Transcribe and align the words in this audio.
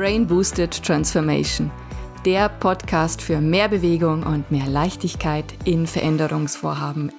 Brain 0.00 0.26
Boosted 0.26 0.82
Transformation, 0.82 1.70
der 2.24 2.48
Podcast 2.48 3.20
für 3.20 3.38
mehr 3.38 3.68
Bewegung 3.68 4.22
und 4.22 4.50
mehr 4.50 4.66
Leichtigkeit 4.66 5.44
in 5.66 5.86
Veränderungsvorhaben. 5.86 7.12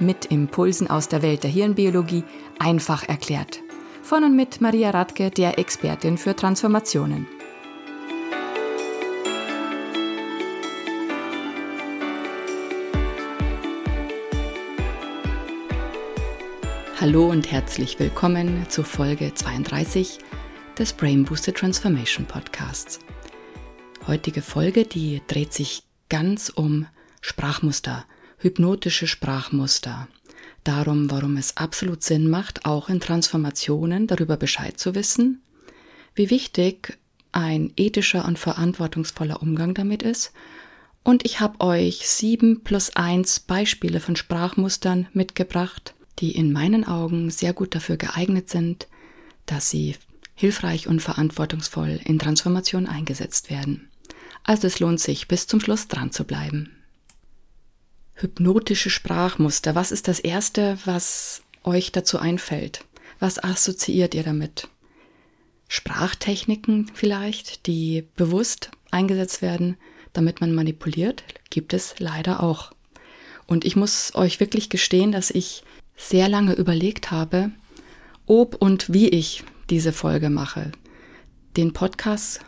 Mit 0.00 0.24
Impulsen 0.24 0.90
aus 0.90 1.06
der 1.06 1.22
Welt 1.22 1.44
der 1.44 1.52
Hirnbiologie 1.52 2.24
einfach 2.58 3.08
erklärt. 3.08 3.60
Von 4.02 4.24
und 4.24 4.34
mit 4.34 4.60
Maria 4.60 4.90
Radke, 4.90 5.30
der 5.30 5.60
Expertin 5.60 6.18
für 6.18 6.34
Transformationen. 6.34 7.28
Hallo 17.00 17.30
und 17.30 17.52
herzlich 17.52 18.00
willkommen 18.00 18.66
zu 18.68 18.82
Folge 18.82 19.32
32 19.32 20.18
des 20.80 20.94
Brain 20.94 21.24
Boosted 21.24 21.58
Transformation 21.58 22.24
Podcasts. 22.24 23.00
Heutige 24.06 24.40
Folge, 24.40 24.86
die 24.86 25.20
dreht 25.26 25.52
sich 25.52 25.82
ganz 26.08 26.48
um 26.48 26.86
Sprachmuster, 27.20 28.06
hypnotische 28.38 29.06
Sprachmuster. 29.06 30.08
Darum, 30.64 31.10
warum 31.10 31.36
es 31.36 31.58
absolut 31.58 32.02
Sinn 32.02 32.30
macht, 32.30 32.64
auch 32.64 32.88
in 32.88 32.98
Transformationen 32.98 34.06
darüber 34.06 34.38
Bescheid 34.38 34.80
zu 34.80 34.94
wissen, 34.94 35.42
wie 36.14 36.30
wichtig 36.30 36.96
ein 37.30 37.74
ethischer 37.76 38.24
und 38.24 38.38
verantwortungsvoller 38.38 39.42
Umgang 39.42 39.74
damit 39.74 40.02
ist 40.02 40.32
und 41.04 41.26
ich 41.26 41.40
habe 41.40 41.60
euch 41.60 42.08
sieben 42.08 42.64
plus 42.64 42.96
eins 42.96 43.38
Beispiele 43.38 44.00
von 44.00 44.16
Sprachmustern 44.16 45.08
mitgebracht, 45.12 45.92
die 46.20 46.34
in 46.34 46.54
meinen 46.54 46.86
Augen 46.86 47.28
sehr 47.28 47.52
gut 47.52 47.74
dafür 47.74 47.98
geeignet 47.98 48.48
sind, 48.48 48.88
dass 49.44 49.68
sie 49.68 49.96
hilfreich 50.40 50.88
und 50.88 51.00
verantwortungsvoll 51.00 52.00
in 52.04 52.18
Transformation 52.18 52.86
eingesetzt 52.86 53.50
werden. 53.50 53.90
Also 54.42 54.66
es 54.66 54.80
lohnt 54.80 54.98
sich, 54.98 55.28
bis 55.28 55.46
zum 55.46 55.60
Schluss 55.60 55.86
dran 55.86 56.12
zu 56.12 56.24
bleiben. 56.24 56.70
Hypnotische 58.14 58.90
Sprachmuster. 58.90 59.74
Was 59.74 59.92
ist 59.92 60.08
das 60.08 60.18
Erste, 60.18 60.78
was 60.86 61.42
euch 61.62 61.92
dazu 61.92 62.18
einfällt? 62.18 62.84
Was 63.18 63.42
assoziiert 63.42 64.14
ihr 64.14 64.22
damit? 64.22 64.68
Sprachtechniken 65.68 66.90
vielleicht, 66.94 67.66
die 67.66 68.08
bewusst 68.16 68.70
eingesetzt 68.90 69.42
werden, 69.42 69.76
damit 70.14 70.40
man 70.40 70.54
manipuliert, 70.54 71.22
gibt 71.50 71.74
es 71.74 71.96
leider 71.98 72.42
auch. 72.42 72.72
Und 73.46 73.64
ich 73.64 73.76
muss 73.76 74.14
euch 74.14 74.40
wirklich 74.40 74.70
gestehen, 74.70 75.12
dass 75.12 75.30
ich 75.30 75.64
sehr 75.96 76.28
lange 76.28 76.54
überlegt 76.54 77.10
habe, 77.10 77.52
ob 78.26 78.54
und 78.54 78.92
wie 78.92 79.08
ich 79.08 79.44
diese 79.70 79.92
Folge 79.92 80.30
mache. 80.30 80.72
Den 81.56 81.72
Podcast 81.72 82.40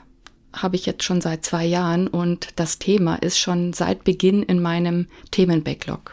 habe 0.52 0.76
ich 0.76 0.84
jetzt 0.86 1.04
schon 1.04 1.20
seit 1.20 1.44
zwei 1.44 1.64
Jahren 1.64 2.08
und 2.08 2.48
das 2.56 2.78
Thema 2.78 3.16
ist 3.16 3.38
schon 3.38 3.72
seit 3.72 4.04
Beginn 4.04 4.42
in 4.42 4.60
meinem 4.60 5.06
Themenbacklog. 5.30 6.12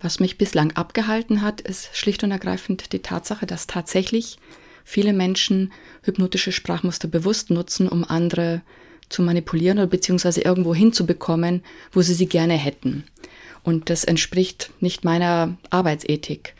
Was 0.00 0.20
mich 0.20 0.38
bislang 0.38 0.72
abgehalten 0.72 1.42
hat, 1.42 1.60
ist 1.60 1.96
schlicht 1.96 2.22
und 2.24 2.30
ergreifend 2.30 2.92
die 2.92 3.00
Tatsache, 3.00 3.46
dass 3.46 3.66
tatsächlich 3.66 4.38
viele 4.84 5.12
Menschen 5.12 5.72
hypnotische 6.02 6.52
Sprachmuster 6.52 7.08
bewusst 7.08 7.50
nutzen, 7.50 7.88
um 7.88 8.04
andere 8.04 8.62
zu 9.08 9.22
manipulieren 9.22 9.78
oder 9.78 9.86
beziehungsweise 9.86 10.40
irgendwo 10.40 10.74
hinzubekommen, 10.74 11.62
wo 11.92 12.02
sie 12.02 12.14
sie 12.14 12.26
gerne 12.26 12.54
hätten. 12.54 13.04
Und 13.62 13.90
das 13.90 14.04
entspricht 14.04 14.70
nicht 14.80 15.04
meiner 15.04 15.56
Arbeitsethik 15.70 16.54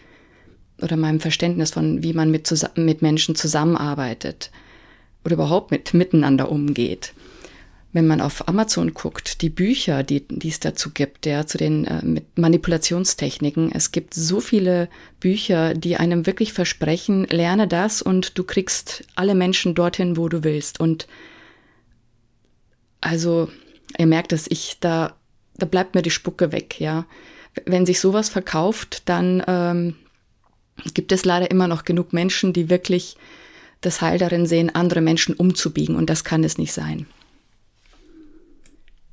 oder 0.80 0.96
meinem 0.96 1.20
Verständnis 1.20 1.72
von, 1.72 2.02
wie 2.02 2.12
man 2.12 2.30
mit, 2.30 2.52
mit 2.76 3.02
Menschen 3.02 3.34
zusammenarbeitet 3.34 4.50
oder 5.24 5.34
überhaupt 5.34 5.70
mit 5.70 5.94
miteinander 5.94 6.50
umgeht. 6.50 7.14
Wenn 7.92 8.08
man 8.08 8.20
auf 8.20 8.48
Amazon 8.48 8.92
guckt, 8.92 9.40
die 9.40 9.50
Bücher, 9.50 10.02
die, 10.02 10.26
die 10.26 10.48
es 10.48 10.58
dazu 10.58 10.90
gibt, 10.90 11.26
ja, 11.26 11.46
zu 11.46 11.58
den 11.58 11.84
äh, 11.84 12.04
mit 12.04 12.36
Manipulationstechniken, 12.36 13.70
es 13.72 13.92
gibt 13.92 14.14
so 14.14 14.40
viele 14.40 14.88
Bücher, 15.20 15.74
die 15.74 15.96
einem 15.96 16.26
wirklich 16.26 16.52
versprechen, 16.52 17.24
lerne 17.30 17.68
das 17.68 18.02
und 18.02 18.36
du 18.36 18.42
kriegst 18.42 19.04
alle 19.14 19.36
Menschen 19.36 19.76
dorthin, 19.76 20.16
wo 20.16 20.28
du 20.28 20.42
willst. 20.42 20.80
Und 20.80 21.06
also, 23.00 23.48
ihr 23.96 24.06
merkt 24.06 24.32
es, 24.32 24.50
ich 24.50 24.78
da 24.80 25.14
da 25.56 25.66
bleibt 25.66 25.94
mir 25.94 26.02
die 26.02 26.10
Spucke 26.10 26.52
weg, 26.52 26.80
ja. 26.80 27.06
Wenn 27.66 27.86
sich 27.86 28.00
sowas 28.00 28.28
verkauft, 28.28 29.02
dann 29.08 29.42
ähm, 29.46 29.94
gibt 30.94 31.12
es 31.12 31.24
leider 31.24 31.50
immer 31.50 31.68
noch 31.68 31.84
genug 31.84 32.12
Menschen, 32.12 32.52
die 32.52 32.68
wirklich 32.68 33.16
das 33.80 34.00
Heil 34.00 34.18
darin 34.18 34.46
sehen, 34.46 34.74
andere 34.74 35.00
Menschen 35.00 35.34
umzubiegen 35.34 35.96
und 35.96 36.08
das 36.10 36.24
kann 36.24 36.44
es 36.44 36.58
nicht 36.58 36.72
sein. 36.72 37.06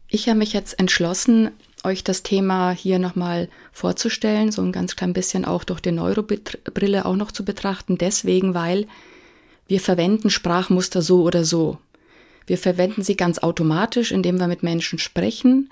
Ich 0.07 0.27
habe 0.27 0.39
mich 0.39 0.53
jetzt 0.53 0.77
entschlossen, 0.79 1.51
euch 1.83 2.03
das 2.03 2.23
Thema 2.23 2.71
hier 2.71 2.99
nochmal 2.99 3.49
vorzustellen, 3.71 4.51
so 4.51 4.61
ein 4.61 4.71
ganz 4.71 4.95
klein 4.95 5.13
bisschen 5.13 5.45
auch 5.45 5.63
durch 5.63 5.79
die 5.79 5.91
Neurobrille 5.91 7.05
auch 7.05 7.15
noch 7.15 7.31
zu 7.31 7.45
betrachten, 7.45 7.97
deswegen, 7.97 8.53
weil 8.53 8.87
wir 9.67 9.79
verwenden 9.79 10.29
Sprachmuster 10.29 11.01
so 11.01 11.23
oder 11.23 11.43
so. 11.43 11.77
Wir 12.45 12.57
verwenden 12.57 13.03
sie 13.03 13.15
ganz 13.15 13.39
automatisch, 13.39 14.11
indem 14.11 14.39
wir 14.39 14.47
mit 14.47 14.63
Menschen 14.63 14.99
sprechen 14.99 15.69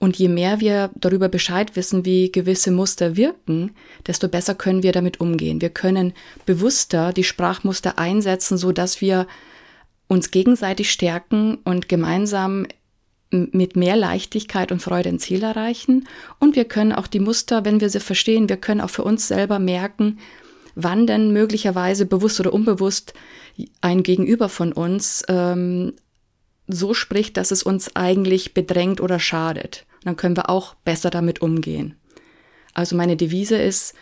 und 0.00 0.16
je 0.16 0.28
mehr 0.28 0.60
wir 0.60 0.90
darüber 0.94 1.28
Bescheid 1.28 1.76
wissen, 1.76 2.06
wie 2.06 2.32
gewisse 2.32 2.70
Muster 2.70 3.16
wirken, 3.16 3.72
desto 4.06 4.28
besser 4.28 4.54
können 4.54 4.82
wir 4.82 4.92
damit 4.92 5.20
umgehen. 5.20 5.60
Wir 5.60 5.68
können 5.68 6.14
bewusster 6.46 7.12
die 7.12 7.22
Sprachmuster 7.22 7.98
einsetzen, 7.98 8.56
so 8.56 8.72
dass 8.72 9.02
wir 9.02 9.26
uns 10.08 10.30
gegenseitig 10.30 10.90
stärken 10.90 11.58
und 11.64 11.90
gemeinsam 11.90 12.66
mit 13.30 13.76
mehr 13.76 13.94
Leichtigkeit 13.94 14.72
und 14.72 14.80
Freude 14.80 15.10
ein 15.10 15.18
Ziel 15.18 15.42
erreichen. 15.42 16.08
Und 16.38 16.56
wir 16.56 16.64
können 16.64 16.92
auch 16.92 17.06
die 17.06 17.20
Muster, 17.20 17.66
wenn 17.66 17.82
wir 17.82 17.90
sie 17.90 18.00
verstehen, 18.00 18.48
wir 18.48 18.56
können 18.56 18.80
auch 18.80 18.90
für 18.90 19.04
uns 19.04 19.28
selber 19.28 19.58
merken, 19.58 20.18
wann 20.74 21.06
denn 21.06 21.30
möglicherweise 21.30 22.06
bewusst 22.06 22.40
oder 22.40 22.54
unbewusst 22.54 23.12
ein 23.82 24.02
Gegenüber 24.02 24.48
von 24.48 24.72
uns 24.72 25.24
ähm, 25.28 25.92
so 26.68 26.94
spricht, 26.94 27.36
dass 27.36 27.50
es 27.50 27.62
uns 27.62 27.94
eigentlich 27.94 28.54
bedrängt 28.54 29.02
oder 29.02 29.20
schadet 29.20 29.84
dann 30.04 30.16
können 30.16 30.36
wir 30.36 30.50
auch 30.50 30.74
besser 30.74 31.10
damit 31.10 31.42
umgehen. 31.42 31.96
Also 32.74 32.96
meine 32.96 33.16
Devise 33.16 33.56
ist, 33.56 33.94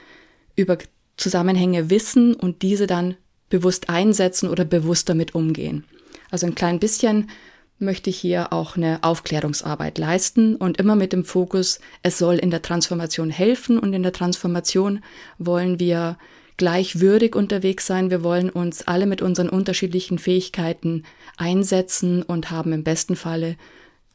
über 0.56 0.78
Zusammenhänge 1.16 1.90
wissen 1.90 2.34
und 2.34 2.62
diese 2.62 2.86
dann 2.86 3.16
bewusst 3.48 3.88
einsetzen 3.88 4.48
oder 4.48 4.64
bewusst 4.64 5.08
damit 5.08 5.34
umgehen. 5.34 5.84
Also 6.30 6.46
ein 6.46 6.54
klein 6.54 6.78
bisschen 6.78 7.30
möchte 7.78 8.10
ich 8.10 8.18
hier 8.18 8.52
auch 8.52 8.76
eine 8.76 8.98
Aufklärungsarbeit 9.02 9.98
leisten 9.98 10.56
und 10.56 10.78
immer 10.78 10.96
mit 10.96 11.12
dem 11.12 11.24
Fokus, 11.24 11.80
es 12.02 12.18
soll 12.18 12.36
in 12.36 12.50
der 12.50 12.62
Transformation 12.62 13.30
helfen 13.30 13.78
und 13.78 13.92
in 13.92 14.02
der 14.02 14.12
Transformation 14.12 15.00
wollen 15.38 15.78
wir 15.78 16.18
gleichwürdig 16.56 17.36
unterwegs 17.36 17.86
sein. 17.86 18.10
Wir 18.10 18.24
wollen 18.24 18.50
uns 18.50 18.86
alle 18.86 19.06
mit 19.06 19.22
unseren 19.22 19.48
unterschiedlichen 19.48 20.18
Fähigkeiten 20.18 21.04
einsetzen 21.36 22.22
und 22.22 22.50
haben 22.50 22.72
im 22.72 22.82
besten 22.82 23.14
Falle 23.14 23.56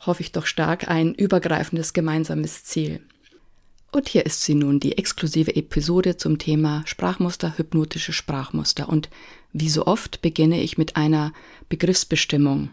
hoffe 0.05 0.21
ich 0.21 0.31
doch 0.31 0.45
stark, 0.45 0.87
ein 0.89 1.13
übergreifendes 1.13 1.93
gemeinsames 1.93 2.63
Ziel. 2.63 3.01
Und 3.91 4.09
hier 4.09 4.25
ist 4.25 4.43
sie 4.43 4.55
nun, 4.55 4.79
die 4.79 4.97
exklusive 4.97 5.55
Episode 5.55 6.17
zum 6.17 6.39
Thema 6.39 6.81
Sprachmuster, 6.85 7.57
hypnotische 7.57 8.11
Sprachmuster. 8.11 8.89
Und 8.89 9.09
wie 9.51 9.69
so 9.69 9.85
oft 9.85 10.21
beginne 10.23 10.61
ich 10.61 10.79
mit 10.79 10.95
einer 10.95 11.31
Begriffsbestimmung. 11.69 12.71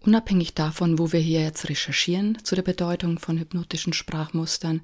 Unabhängig 0.00 0.54
davon, 0.54 0.98
wo 0.98 1.12
wir 1.12 1.20
hier 1.20 1.42
jetzt 1.42 1.68
recherchieren 1.68 2.38
zu 2.42 2.54
der 2.54 2.62
Bedeutung 2.62 3.18
von 3.18 3.38
hypnotischen 3.38 3.92
Sprachmustern, 3.92 4.80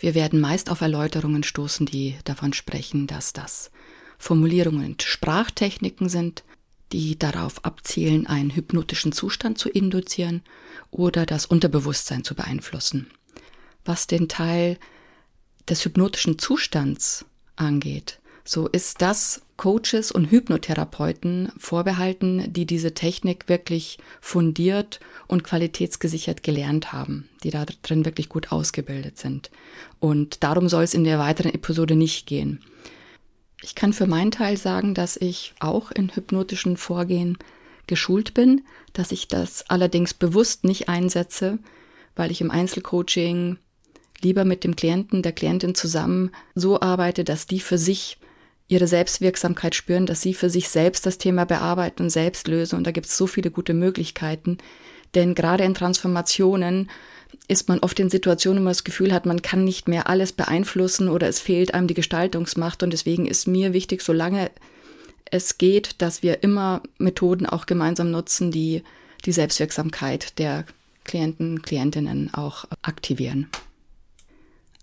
wir 0.00 0.14
werden 0.14 0.40
meist 0.40 0.70
auf 0.70 0.80
Erläuterungen 0.80 1.42
stoßen, 1.42 1.84
die 1.84 2.16
davon 2.22 2.52
sprechen, 2.52 3.08
dass 3.08 3.32
das 3.32 3.72
Formulierungen 4.16 4.86
und 4.86 5.02
Sprachtechniken 5.02 6.08
sind, 6.08 6.44
die 6.92 7.18
darauf 7.18 7.64
abzielen, 7.64 8.26
einen 8.26 8.54
hypnotischen 8.54 9.12
Zustand 9.12 9.58
zu 9.58 9.68
induzieren 9.68 10.42
oder 10.90 11.26
das 11.26 11.46
Unterbewusstsein 11.46 12.24
zu 12.24 12.34
beeinflussen. 12.34 13.10
Was 13.84 14.06
den 14.06 14.28
Teil 14.28 14.78
des 15.68 15.84
hypnotischen 15.84 16.38
Zustands 16.38 17.24
angeht, 17.56 18.20
so 18.44 18.66
ist 18.66 19.02
das 19.02 19.42
Coaches 19.58 20.10
und 20.10 20.30
Hypnotherapeuten 20.30 21.52
vorbehalten, 21.58 22.50
die 22.50 22.64
diese 22.64 22.94
Technik 22.94 23.48
wirklich 23.48 23.98
fundiert 24.22 25.00
und 25.26 25.44
qualitätsgesichert 25.44 26.42
gelernt 26.42 26.92
haben, 26.92 27.28
die 27.42 27.50
da 27.50 27.66
drin 27.82 28.06
wirklich 28.06 28.30
gut 28.30 28.52
ausgebildet 28.52 29.18
sind. 29.18 29.50
Und 30.00 30.42
darum 30.44 30.70
soll 30.70 30.84
es 30.84 30.94
in 30.94 31.04
der 31.04 31.18
weiteren 31.18 31.52
Episode 31.52 31.94
nicht 31.94 32.26
gehen. 32.26 32.60
Ich 33.62 33.74
kann 33.74 33.92
für 33.92 34.06
meinen 34.06 34.30
Teil 34.30 34.56
sagen, 34.56 34.94
dass 34.94 35.16
ich 35.16 35.54
auch 35.58 35.90
in 35.90 36.14
hypnotischen 36.14 36.76
Vorgehen 36.76 37.38
geschult 37.86 38.34
bin, 38.34 38.62
dass 38.92 39.12
ich 39.12 39.28
das 39.28 39.68
allerdings 39.68 40.14
bewusst 40.14 40.64
nicht 40.64 40.88
einsetze, 40.88 41.58
weil 42.14 42.30
ich 42.30 42.40
im 42.40 42.50
Einzelcoaching 42.50 43.58
lieber 44.20 44.44
mit 44.44 44.64
dem 44.64 44.76
Klienten, 44.76 45.22
der 45.22 45.32
Klientin 45.32 45.74
zusammen 45.74 46.30
so 46.54 46.80
arbeite, 46.80 47.24
dass 47.24 47.46
die 47.46 47.60
für 47.60 47.78
sich 47.78 48.18
ihre 48.68 48.86
Selbstwirksamkeit 48.86 49.74
spüren, 49.74 50.06
dass 50.06 50.20
sie 50.20 50.34
für 50.34 50.50
sich 50.50 50.68
selbst 50.68 51.06
das 51.06 51.18
Thema 51.18 51.46
bearbeiten 51.46 52.04
und 52.04 52.10
selbst 52.10 52.48
lösen. 52.48 52.76
Und 52.76 52.86
da 52.86 52.90
gibt 52.90 53.06
es 53.06 53.16
so 53.16 53.26
viele 53.26 53.50
gute 53.50 53.74
Möglichkeiten. 53.74 54.58
Denn 55.14 55.34
gerade 55.34 55.64
in 55.64 55.74
Transformationen 55.74 56.90
ist 57.48 57.68
man 57.68 57.78
oft 57.80 57.98
in 57.98 58.10
Situationen, 58.10 58.60
wo 58.60 58.64
man 58.64 58.72
das 58.72 58.84
Gefühl 58.84 59.12
hat, 59.12 59.26
man 59.26 59.42
kann 59.42 59.64
nicht 59.64 59.88
mehr 59.88 60.08
alles 60.08 60.32
beeinflussen 60.32 61.08
oder 61.08 61.28
es 61.28 61.40
fehlt 61.40 61.74
einem 61.74 61.86
die 61.86 61.94
Gestaltungsmacht. 61.94 62.82
Und 62.82 62.92
deswegen 62.92 63.26
ist 63.26 63.46
mir 63.46 63.72
wichtig, 63.72 64.02
solange 64.02 64.50
es 65.30 65.58
geht, 65.58 66.00
dass 66.00 66.22
wir 66.22 66.42
immer 66.42 66.82
Methoden 66.98 67.46
auch 67.46 67.66
gemeinsam 67.66 68.10
nutzen, 68.10 68.50
die 68.50 68.82
die 69.24 69.32
Selbstwirksamkeit 69.32 70.38
der 70.38 70.64
Klienten, 71.04 71.62
Klientinnen 71.62 72.32
auch 72.34 72.66
aktivieren. 72.82 73.48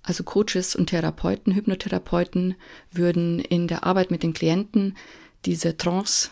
Also 0.02 0.24
Coaches 0.24 0.76
und 0.76 0.88
Therapeuten, 0.88 1.54
Hypnotherapeuten 1.56 2.56
würden 2.92 3.40
in 3.40 3.68
der 3.68 3.84
Arbeit 3.84 4.12
mit 4.12 4.24
den 4.24 4.34
Klienten 4.34 4.96
diese 5.46 5.78
Trance 5.78 6.30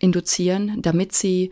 induzieren, 0.00 0.80
damit 0.80 1.12
sie 1.12 1.50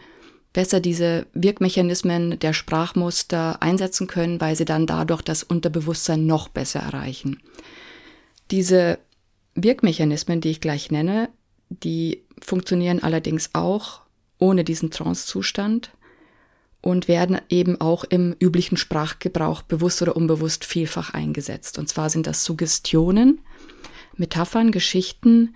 besser 0.52 0.80
diese 0.80 1.26
Wirkmechanismen 1.32 2.38
der 2.38 2.52
Sprachmuster 2.52 3.62
einsetzen 3.62 4.06
können, 4.06 4.40
weil 4.40 4.56
sie 4.56 4.64
dann 4.64 4.86
dadurch 4.86 5.22
das 5.22 5.42
Unterbewusstsein 5.42 6.26
noch 6.26 6.48
besser 6.48 6.80
erreichen. 6.80 7.40
Diese 8.50 8.98
Wirkmechanismen, 9.54 10.40
die 10.40 10.50
ich 10.50 10.60
gleich 10.60 10.90
nenne, 10.90 11.30
die 11.70 12.22
funktionieren 12.40 13.02
allerdings 13.02 13.50
auch 13.54 14.02
ohne 14.38 14.64
diesen 14.64 14.90
Trance-Zustand 14.90 15.92
und 16.80 17.06
werden 17.06 17.40
eben 17.48 17.80
auch 17.80 18.04
im 18.04 18.34
üblichen 18.40 18.76
Sprachgebrauch 18.76 19.62
bewusst 19.62 20.02
oder 20.02 20.16
unbewusst 20.16 20.64
vielfach 20.64 21.14
eingesetzt. 21.14 21.78
Und 21.78 21.88
zwar 21.88 22.10
sind 22.10 22.26
das 22.26 22.44
Suggestionen, 22.44 23.40
Metaphern, 24.16 24.72
Geschichten 24.72 25.54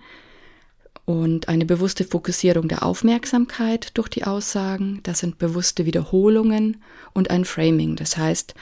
und 1.07 1.47
eine 1.47 1.65
bewusste 1.65 2.03
Fokussierung 2.03 2.67
der 2.67 2.83
Aufmerksamkeit 2.83 3.97
durch 3.97 4.09
die 4.09 4.25
Aussagen. 4.25 4.99
Das 5.03 5.19
sind 5.19 5.37
bewusste 5.37 5.85
Wiederholungen 5.85 6.83
und 7.13 7.31
ein 7.31 7.45
Framing. 7.45 7.95
Das 7.95 8.17
heißt, 8.17 8.53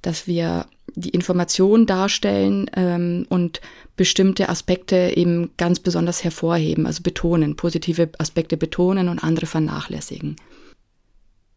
dass 0.00 0.28
wir 0.28 0.66
die 0.94 1.08
Information 1.08 1.86
darstellen 1.86 2.70
ähm, 2.76 3.26
und 3.28 3.60
bestimmte 3.96 4.48
Aspekte 4.48 5.12
eben 5.16 5.50
ganz 5.56 5.80
besonders 5.80 6.22
hervorheben, 6.22 6.86
also 6.86 7.02
betonen, 7.02 7.56
positive 7.56 8.10
Aspekte 8.18 8.56
betonen 8.56 9.08
und 9.08 9.18
andere 9.18 9.46
vernachlässigen. 9.46 10.36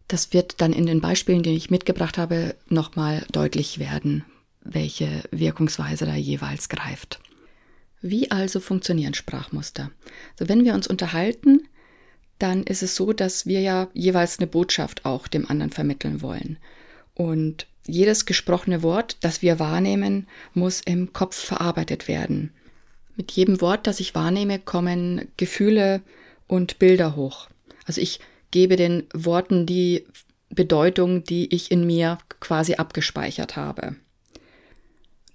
Das 0.07 0.33
wird 0.33 0.59
dann 0.59 0.73
in 0.73 0.87
den 0.87 1.01
Beispielen, 1.01 1.43
die 1.43 1.55
ich 1.55 1.69
mitgebracht 1.69 2.17
habe, 2.17 2.55
nochmal 2.67 3.27
deutlich 3.31 3.77
werden, 3.77 4.25
welche 4.63 5.21
Wirkungsweise 5.29 6.07
da 6.07 6.15
jeweils 6.15 6.67
greift. 6.67 7.19
Wie 8.01 8.31
also 8.31 8.59
funktionieren 8.59 9.13
Sprachmuster? 9.13 9.91
Also 10.33 10.49
wenn 10.49 10.65
wir 10.65 10.73
uns 10.73 10.87
unterhalten, 10.87 11.67
dann 12.39 12.63
ist 12.63 12.81
es 12.81 12.95
so, 12.95 13.13
dass 13.13 13.45
wir 13.45 13.61
ja 13.61 13.87
jeweils 13.93 14.39
eine 14.39 14.47
Botschaft 14.47 15.05
auch 15.05 15.27
dem 15.27 15.47
anderen 15.47 15.71
vermitteln 15.71 16.21
wollen. 16.21 16.57
Und 17.13 17.67
jedes 17.85 18.25
gesprochene 18.25 18.81
Wort, 18.81 19.17
das 19.21 19.41
wir 19.41 19.59
wahrnehmen, 19.59 20.27
muss 20.53 20.81
im 20.81 21.13
Kopf 21.13 21.35
verarbeitet 21.35 22.07
werden. 22.07 22.51
Mit 23.15 23.31
jedem 23.31 23.61
Wort, 23.61 23.85
das 23.85 23.99
ich 23.99 24.15
wahrnehme, 24.15 24.57
kommen 24.57 25.27
Gefühle 25.37 26.01
und 26.47 26.79
Bilder 26.79 27.15
hoch. 27.15 27.49
Also 27.85 28.01
ich 28.01 28.19
gebe 28.49 28.75
den 28.75 29.03
Worten 29.13 29.65
die 29.65 30.05
Bedeutung, 30.49 31.23
die 31.23 31.53
ich 31.53 31.71
in 31.71 31.85
mir 31.85 32.17
quasi 32.39 32.75
abgespeichert 32.75 33.55
habe. 33.55 33.95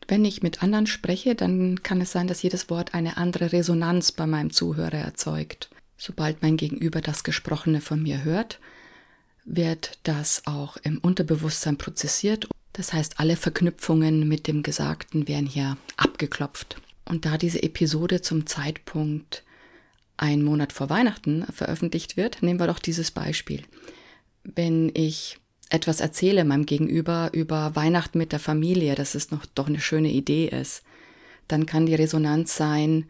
Wenn 0.08 0.24
ich 0.24 0.42
mit 0.42 0.62
anderen 0.62 0.86
spreche, 0.86 1.34
dann 1.34 1.82
kann 1.82 2.00
es 2.00 2.12
sein, 2.12 2.28
dass 2.28 2.42
jedes 2.42 2.70
Wort 2.70 2.94
eine 2.94 3.16
andere 3.16 3.52
Resonanz 3.52 4.12
bei 4.12 4.26
meinem 4.26 4.50
Zuhörer 4.50 4.98
erzeugt. 4.98 5.68
Sobald 5.96 6.42
mein 6.42 6.56
Gegenüber 6.56 7.00
das 7.00 7.24
Gesprochene 7.24 7.80
von 7.80 8.02
mir 8.02 8.22
hört, 8.22 8.60
wird 9.44 9.98
das 10.02 10.42
auch 10.46 10.76
im 10.78 10.98
Unterbewusstsein 10.98 11.78
prozessiert. 11.78 12.48
Das 12.72 12.92
heißt, 12.92 13.18
alle 13.18 13.36
Verknüpfungen 13.36 14.28
mit 14.28 14.46
dem 14.46 14.62
Gesagten 14.62 15.26
werden 15.28 15.46
hier 15.46 15.76
abgeklopft. 15.96 16.76
Und 17.04 17.24
da 17.24 17.38
diese 17.38 17.62
Episode 17.62 18.20
zum 18.20 18.46
Zeitpunkt 18.46 19.44
ein 20.16 20.42
Monat 20.42 20.72
vor 20.72 20.90
Weihnachten 20.90 21.44
veröffentlicht 21.52 22.16
wird, 22.16 22.42
nehmen 22.42 22.60
wir 22.60 22.66
doch 22.66 22.78
dieses 22.78 23.10
Beispiel. 23.10 23.62
Wenn 24.44 24.90
ich 24.94 25.38
etwas 25.68 26.00
erzähle 26.00 26.44
meinem 26.44 26.66
Gegenüber 26.66 27.30
über 27.32 27.74
Weihnachten 27.74 28.18
mit 28.18 28.32
der 28.32 28.38
Familie, 28.38 28.94
dass 28.94 29.14
es 29.14 29.30
noch 29.30 29.46
doch 29.46 29.66
eine 29.66 29.80
schöne 29.80 30.10
Idee 30.10 30.46
ist, 30.48 30.82
dann 31.48 31.66
kann 31.66 31.86
die 31.86 31.94
Resonanz 31.94 32.56
sein, 32.56 33.06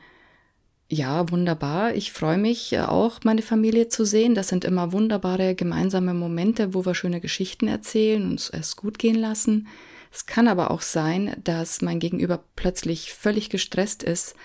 ja, 0.89 1.29
wunderbar. 1.31 1.95
Ich 1.95 2.13
freue 2.13 2.39
mich 2.39 2.79
auch, 2.79 3.19
meine 3.25 3.43
Familie 3.43 3.89
zu 3.89 4.05
sehen. 4.05 4.37
Das 4.37 4.49
sind 4.49 4.65
immer 4.65 4.93
wunderbare 4.93 5.57
gemeinsame 5.57 6.15
Momente, 6.15 6.75
wo 6.75 6.87
wir 6.87 6.95
schöne 6.95 7.21
Geschichten 7.21 7.67
erzählen 7.67 8.23
und 8.23 8.51
es 8.53 8.77
gut 8.77 8.99
gehen 8.99 9.17
lassen. 9.17 9.67
Es 10.13 10.27
kann 10.27 10.47
aber 10.47 10.71
auch 10.71 10.83
sein, 10.83 11.35
dass 11.43 11.83
mein 11.83 11.99
Gegenüber 11.99 12.43
plötzlich 12.55 13.13
völlig 13.13 13.51
gestresst 13.51 14.05
ist, 14.05 14.37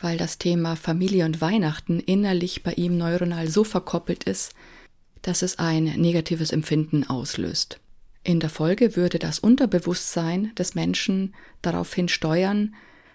weil 0.00 0.16
das 0.16 0.38
Thema 0.38 0.76
Familie 0.76 1.26
und 1.26 1.42
Weihnachten 1.42 2.00
innerlich 2.00 2.62
bei 2.62 2.72
ihm 2.72 2.96
neuronal 2.96 3.48
so 3.48 3.62
verkoppelt 3.62 4.24
ist, 4.24 4.54
dass 5.22 5.42
es 5.42 5.58
ein 5.58 5.84
negatives 5.84 6.50
Empfinden 6.52 7.04
auslöst. 7.04 7.78
In 8.24 8.38
der 8.38 8.50
Folge 8.50 8.94
würde 8.96 9.18
das 9.18 9.38
Unterbewusstsein 9.38 10.54
des 10.54 10.74
Menschen 10.74 11.34
daraufhin 11.60 12.08
steuern, 12.08 12.74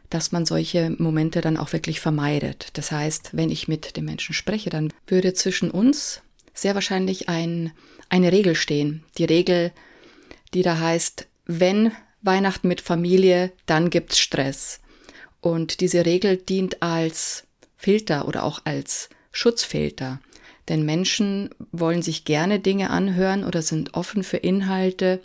dass 0.09 0.31
man 0.31 0.45
solche 0.45 0.89
Momente 0.97 1.41
dann 1.41 1.57
auch 1.57 1.73
wirklich 1.73 1.99
vermeidet. 1.99 2.69
Das 2.73 2.91
heißt, 2.91 3.31
wenn 3.33 3.49
ich 3.49 3.67
mit 3.67 3.97
dem 3.97 4.05
Menschen 4.05 4.33
spreche, 4.33 4.69
dann 4.69 4.91
würde 5.05 5.33
zwischen 5.33 5.71
uns 5.71 6.21
sehr 6.53 6.75
wahrscheinlich 6.75 7.29
ein, 7.29 7.71
eine 8.09 8.31
Regel 8.31 8.55
stehen. 8.55 9.03
Die 9.17 9.25
Regel, 9.25 9.71
die 10.53 10.61
da 10.61 10.79
heißt, 10.79 11.27
wenn 11.45 11.91
Weihnachten 12.21 12.67
mit 12.67 12.81
Familie, 12.81 13.51
dann 13.65 13.89
gibt's 13.89 14.19
Stress. 14.19 14.79
Und 15.39 15.81
diese 15.81 16.05
Regel 16.05 16.37
dient 16.37 16.81
als 16.81 17.45
Filter 17.77 18.27
oder 18.27 18.43
auch 18.43 18.61
als 18.65 19.09
Schutzfilter. 19.31 20.19
Denn 20.69 20.85
Menschen 20.85 21.49
wollen 21.71 22.01
sich 22.01 22.25
gerne 22.25 22.59
Dinge 22.59 22.89
anhören 22.89 23.43
oder 23.43 23.61
sind 23.61 23.93
offen 23.93 24.23
für 24.23 24.37
Inhalte, 24.37 25.21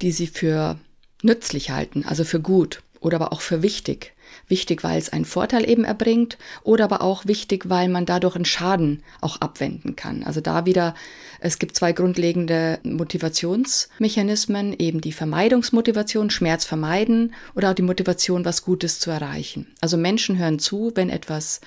die 0.00 0.12
sie 0.12 0.26
für 0.26 0.78
nützlich 1.22 1.70
halten, 1.70 2.04
also 2.04 2.24
für 2.24 2.40
gut 2.40 2.82
oder 3.02 3.16
aber 3.16 3.32
auch 3.32 3.40
für 3.40 3.62
wichtig. 3.62 4.14
Wichtig, 4.48 4.82
weil 4.82 4.98
es 4.98 5.10
einen 5.10 5.24
Vorteil 5.24 5.68
eben 5.68 5.84
erbringt 5.84 6.38
oder 6.62 6.84
aber 6.84 7.02
auch 7.02 7.26
wichtig, 7.26 7.68
weil 7.68 7.88
man 7.88 8.06
dadurch 8.06 8.34
einen 8.34 8.44
Schaden 8.44 9.02
auch 9.20 9.40
abwenden 9.40 9.94
kann. 9.94 10.22
Also 10.22 10.40
da 10.40 10.64
wieder, 10.64 10.94
es 11.40 11.58
gibt 11.58 11.76
zwei 11.76 11.92
grundlegende 11.92 12.78
Motivationsmechanismen, 12.82 14.74
eben 14.78 15.00
die 15.00 15.12
Vermeidungsmotivation, 15.12 16.30
Schmerz 16.30 16.64
vermeiden 16.64 17.34
oder 17.54 17.70
auch 17.70 17.74
die 17.74 17.82
Motivation, 17.82 18.44
was 18.44 18.64
Gutes 18.64 19.00
zu 19.00 19.10
erreichen. 19.10 19.74
Also 19.80 19.96
Menschen 19.96 20.38
hören 20.38 20.58
zu, 20.58 20.92
wenn 20.94 21.10
etwas 21.10 21.60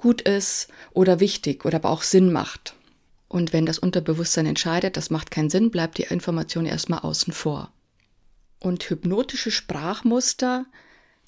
gut 0.00 0.22
ist 0.22 0.68
oder 0.92 1.20
wichtig 1.20 1.64
oder 1.64 1.76
aber 1.76 1.90
auch 1.90 2.02
Sinn 2.02 2.32
macht. 2.32 2.74
Und 3.28 3.52
wenn 3.52 3.66
das 3.66 3.78
Unterbewusstsein 3.78 4.46
entscheidet, 4.46 4.96
das 4.96 5.10
macht 5.10 5.30
keinen 5.30 5.50
Sinn, 5.50 5.70
bleibt 5.70 5.98
die 5.98 6.02
Information 6.04 6.66
erstmal 6.66 7.00
außen 7.00 7.32
vor. 7.32 7.70
Und 8.58 8.82
hypnotische 8.90 9.50
Sprachmuster, 9.50 10.66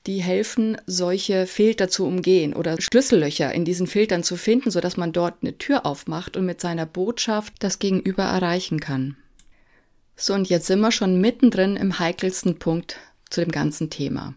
die 0.07 0.21
helfen, 0.21 0.77
solche 0.87 1.47
Filter 1.47 1.89
zu 1.89 2.05
umgehen 2.05 2.55
oder 2.55 2.81
Schlüssellöcher 2.81 3.53
in 3.53 3.65
diesen 3.65 3.87
Filtern 3.87 4.25
zu 4.25 4.37
finden, 4.37 4.71
sodass 4.71 4.97
man 4.97 5.13
dort 5.13 5.43
eine 5.43 5.57
Tür 5.59 5.87
aufmacht 5.87 6.37
und 6.37 6.45
mit 6.45 6.61
seiner 6.61 6.87
Botschaft 6.87 7.55
das 7.61 7.79
Gegenüber 7.79 8.25
erreichen 8.25 8.81
kann. 8.81 9.17
So, 10.17 10.35
und 10.35 10.49
jetzt 10.49 10.67
sind 10.67 10.81
wir 10.81 10.91
schon 10.91 11.21
mittendrin 11.21 11.77
im 11.77 11.99
heikelsten 11.99 12.59
Punkt 12.59 12.97
zu 13.31 13.41
dem 13.41 13.53
ganzen 13.53 13.91
Thema. 13.91 14.35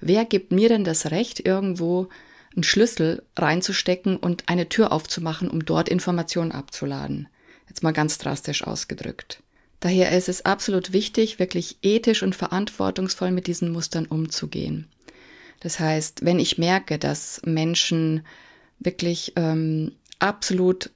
Wer 0.00 0.24
gibt 0.24 0.52
mir 0.52 0.68
denn 0.68 0.84
das 0.84 1.10
Recht, 1.10 1.40
irgendwo 1.46 2.08
einen 2.54 2.64
Schlüssel 2.64 3.22
reinzustecken 3.36 4.16
und 4.16 4.44
eine 4.46 4.68
Tür 4.68 4.92
aufzumachen, 4.92 5.48
um 5.48 5.64
dort 5.64 5.88
Informationen 5.88 6.52
abzuladen? 6.52 7.28
Jetzt 7.68 7.82
mal 7.82 7.92
ganz 7.92 8.18
drastisch 8.18 8.64
ausgedrückt. 8.64 9.42
Daher 9.80 10.16
ist 10.16 10.28
es 10.28 10.44
absolut 10.44 10.92
wichtig, 10.92 11.38
wirklich 11.38 11.78
ethisch 11.82 12.22
und 12.22 12.34
verantwortungsvoll 12.34 13.30
mit 13.30 13.46
diesen 13.46 13.70
Mustern 13.70 14.06
umzugehen. 14.06 14.88
Das 15.60 15.78
heißt, 15.78 16.24
wenn 16.24 16.38
ich 16.38 16.58
merke, 16.58 16.98
dass 16.98 17.40
Menschen 17.44 18.24
wirklich 18.80 19.32
ähm, 19.36 19.92
absolut 20.18 20.90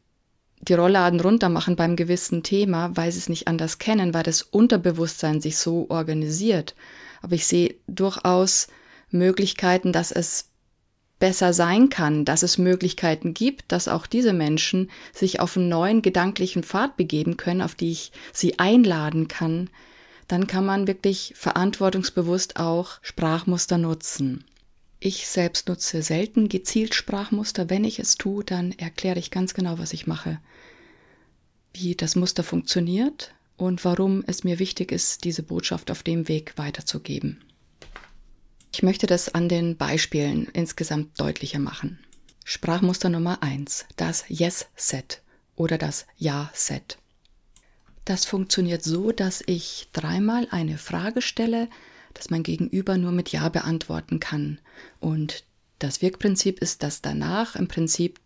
die 0.61 0.75
Rollladen 0.75 1.21
runter 1.21 1.49
machen 1.49 1.75
beim 1.75 1.97
gewissen 1.97 2.43
Thema, 2.45 2.97
weil 2.97 3.11
sie 3.11 3.19
es 3.19 3.29
nicht 3.29 3.49
anders 3.49 3.79
kennen, 3.79 4.15
weil 4.15 4.23
das 4.23 4.43
Unterbewusstsein 4.43 5.41
sich 5.41 5.57
so 5.57 5.87
organisiert. 5.91 6.77
Aber 7.21 7.35
ich 7.35 7.47
sehe 7.47 7.75
durchaus 7.89 8.69
Möglichkeiten, 9.11 9.93
dass 9.93 10.13
es 10.13 10.51
besser 11.23 11.53
sein 11.53 11.89
kann, 11.89 12.25
dass 12.25 12.43
es 12.43 12.59
Möglichkeiten 12.59 13.33
gibt, 13.33 13.71
dass 13.71 13.87
auch 13.87 14.09
diese 14.09 14.33
Menschen 14.33 14.91
sich 15.13 15.39
auf 15.39 15.57
einen 15.57 15.69
neuen 15.69 16.03
gedanklichen 16.03 16.65
Pfad 16.65 16.97
begeben 16.97 17.37
können, 17.37 17.63
auf 17.63 17.77
die 17.77 17.93
ich 17.93 18.11
sie 18.33 18.59
einladen 18.59 19.29
kann, 19.29 19.71
dann 20.27 20.49
kann 20.49 20.67
man 20.67 20.89
wirklich 20.89 21.33
verantwortungsbewusst 21.37 22.57
auch 22.57 22.99
Sprachmuster 23.03 23.79
nutzen. 23.79 24.43
Ich 24.99 25.29
selbst 25.29 25.69
nutze 25.69 26.03
selten 26.03 26.49
gezielt 26.49 26.93
Sprachmuster. 26.93 27.71
Wenn 27.71 27.85
ich 27.85 28.01
es 28.01 28.17
tue, 28.17 28.43
dann 28.43 28.73
erkläre 28.73 29.21
ich 29.21 29.31
ganz 29.31 29.55
genau, 29.55 29.79
was 29.79 29.93
ich 29.93 30.09
mache, 30.09 30.41
wie 31.73 31.95
das 31.95 32.17
Muster 32.17 32.43
funktioniert 32.43 33.33
und 33.57 33.85
warum 33.85 34.25
es 34.27 34.43
mir 34.43 34.59
wichtig 34.59 34.91
ist, 34.91 35.23
diese 35.23 35.45
Botschaft 35.45 35.93
auf 35.93 36.03
dem 36.03 36.27
Weg 36.27 36.55
weiterzugeben. 36.57 37.39
Ich 38.73 38.83
möchte 38.83 39.07
das 39.07 39.35
an 39.35 39.49
den 39.49 39.77
Beispielen 39.77 40.49
insgesamt 40.53 41.21
deutlicher 41.21 41.59
machen. 41.59 41.99
Sprachmuster 42.45 43.11
Nummer 43.11 43.43
eins: 43.43 43.85
das 43.97 44.25
Yes-Set 44.29 45.21
oder 45.57 45.79
das 45.79 46.07
Ja-Set. 46.17 46.99
Das 48.05 48.25
funktioniert 48.25 48.83
so, 48.83 49.13
dass 49.13 49.45
ich 49.47 49.89
dreimal 49.93 50.49
eine 50.51 50.79
Frage 50.79 51.23
stelle, 51.23 51.69
dass 52.15 52.31
mein 52.31 52.43
Gegenüber 52.43 52.97
nur 52.97 53.13
mit 53.13 53.31
Ja 53.31 53.49
beantworten 53.49 54.19
kann. 54.19 54.59
Und 55.01 55.45
das 55.83 56.03
Wirkprinzip 56.03 56.61
ist, 56.61 56.83
dass 56.83 57.03
danach 57.03 57.57
im 57.57 57.69
Prinzip 57.69 58.21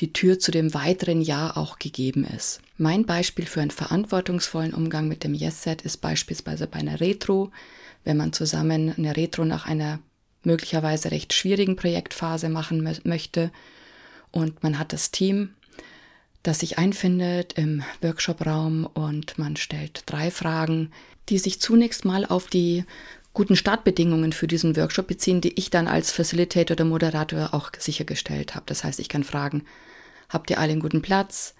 die 0.00 0.12
Tür 0.12 0.38
zu 0.38 0.50
dem 0.50 0.74
weiteren 0.74 1.20
Ja 1.20 1.56
auch 1.56 1.78
gegeben 1.78 2.24
ist. 2.24 2.60
Mein 2.76 3.06
Beispiel 3.06 3.46
für 3.46 3.60
einen 3.60 3.70
verantwortungsvollen 3.70 4.74
Umgang 4.74 5.08
mit 5.08 5.24
dem 5.24 5.34
Yes-Set 5.34 5.82
ist 5.82 5.98
beispielsweise 5.98 6.66
bei 6.66 6.78
einer 6.78 7.00
Retro, 7.00 7.50
wenn 8.04 8.16
man 8.16 8.32
zusammen 8.32 8.94
eine 8.96 9.16
Retro 9.16 9.44
nach 9.44 9.66
einer 9.66 10.00
möglicherweise 10.44 11.10
recht 11.10 11.32
schwierigen 11.32 11.76
Projektphase 11.76 12.48
machen 12.48 12.82
möchte 13.04 13.50
und 14.30 14.62
man 14.62 14.78
hat 14.78 14.92
das 14.92 15.10
Team 15.10 15.50
das 16.42 16.60
sich 16.60 16.78
einfindet 16.78 17.54
im 17.54 17.82
Workshopraum 18.00 18.86
und 18.86 19.38
man 19.38 19.56
stellt 19.56 20.04
drei 20.06 20.30
Fragen, 20.30 20.92
die 21.28 21.38
sich 21.38 21.60
zunächst 21.60 22.04
mal 22.04 22.24
auf 22.24 22.46
die 22.46 22.84
guten 23.38 23.54
Startbedingungen 23.54 24.32
für 24.32 24.48
diesen 24.48 24.76
Workshop 24.76 25.06
beziehen, 25.06 25.40
die 25.40 25.56
ich 25.56 25.70
dann 25.70 25.86
als 25.86 26.10
Facilitator 26.10 26.74
oder 26.74 26.84
Moderator 26.84 27.54
auch 27.54 27.70
sichergestellt 27.78 28.56
habe. 28.56 28.64
Das 28.66 28.82
heißt, 28.82 28.98
ich 28.98 29.08
kann 29.08 29.22
fragen, 29.22 29.62
habt 30.28 30.50
ihr 30.50 30.58
alle 30.58 30.72
einen 30.72 30.80
guten 30.80 31.02
Platz? 31.02 31.54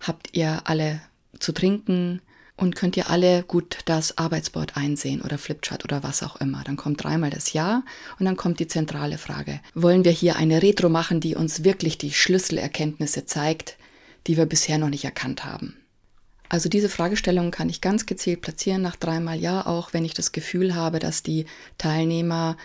Habt 0.00 0.30
ihr 0.32 0.62
alle 0.64 1.02
zu 1.38 1.52
trinken? 1.52 2.22
Und 2.56 2.76
könnt 2.76 2.96
ihr 2.96 3.10
alle 3.10 3.42
gut 3.42 3.80
das 3.84 4.16
Arbeitsboard 4.16 4.78
einsehen 4.78 5.20
oder 5.20 5.36
Flipchart 5.36 5.84
oder 5.84 6.02
was 6.02 6.22
auch 6.22 6.36
immer? 6.36 6.64
Dann 6.64 6.78
kommt 6.78 7.04
dreimal 7.04 7.28
das 7.28 7.52
Ja 7.52 7.82
und 8.18 8.24
dann 8.24 8.36
kommt 8.36 8.58
die 8.58 8.66
zentrale 8.66 9.18
Frage. 9.18 9.60
Wollen 9.74 10.06
wir 10.06 10.12
hier 10.12 10.36
eine 10.36 10.62
Retro 10.62 10.88
machen, 10.88 11.20
die 11.20 11.34
uns 11.34 11.62
wirklich 11.62 11.98
die 11.98 12.12
Schlüsselerkenntnisse 12.12 13.26
zeigt, 13.26 13.76
die 14.26 14.38
wir 14.38 14.46
bisher 14.46 14.78
noch 14.78 14.88
nicht 14.88 15.04
erkannt 15.04 15.44
haben. 15.44 15.76
Also 16.52 16.68
diese 16.68 16.90
Fragestellung 16.90 17.50
kann 17.50 17.70
ich 17.70 17.80
ganz 17.80 18.04
gezielt 18.04 18.42
platzieren 18.42 18.82
nach 18.82 18.96
dreimal 18.96 19.40
Ja, 19.40 19.64
auch 19.64 19.94
wenn 19.94 20.04
ich 20.04 20.12
das 20.12 20.32
Gefühl 20.32 20.74
habe, 20.74 20.98
dass 20.98 21.22
die 21.22 21.46
Teilnehmer 21.78 22.58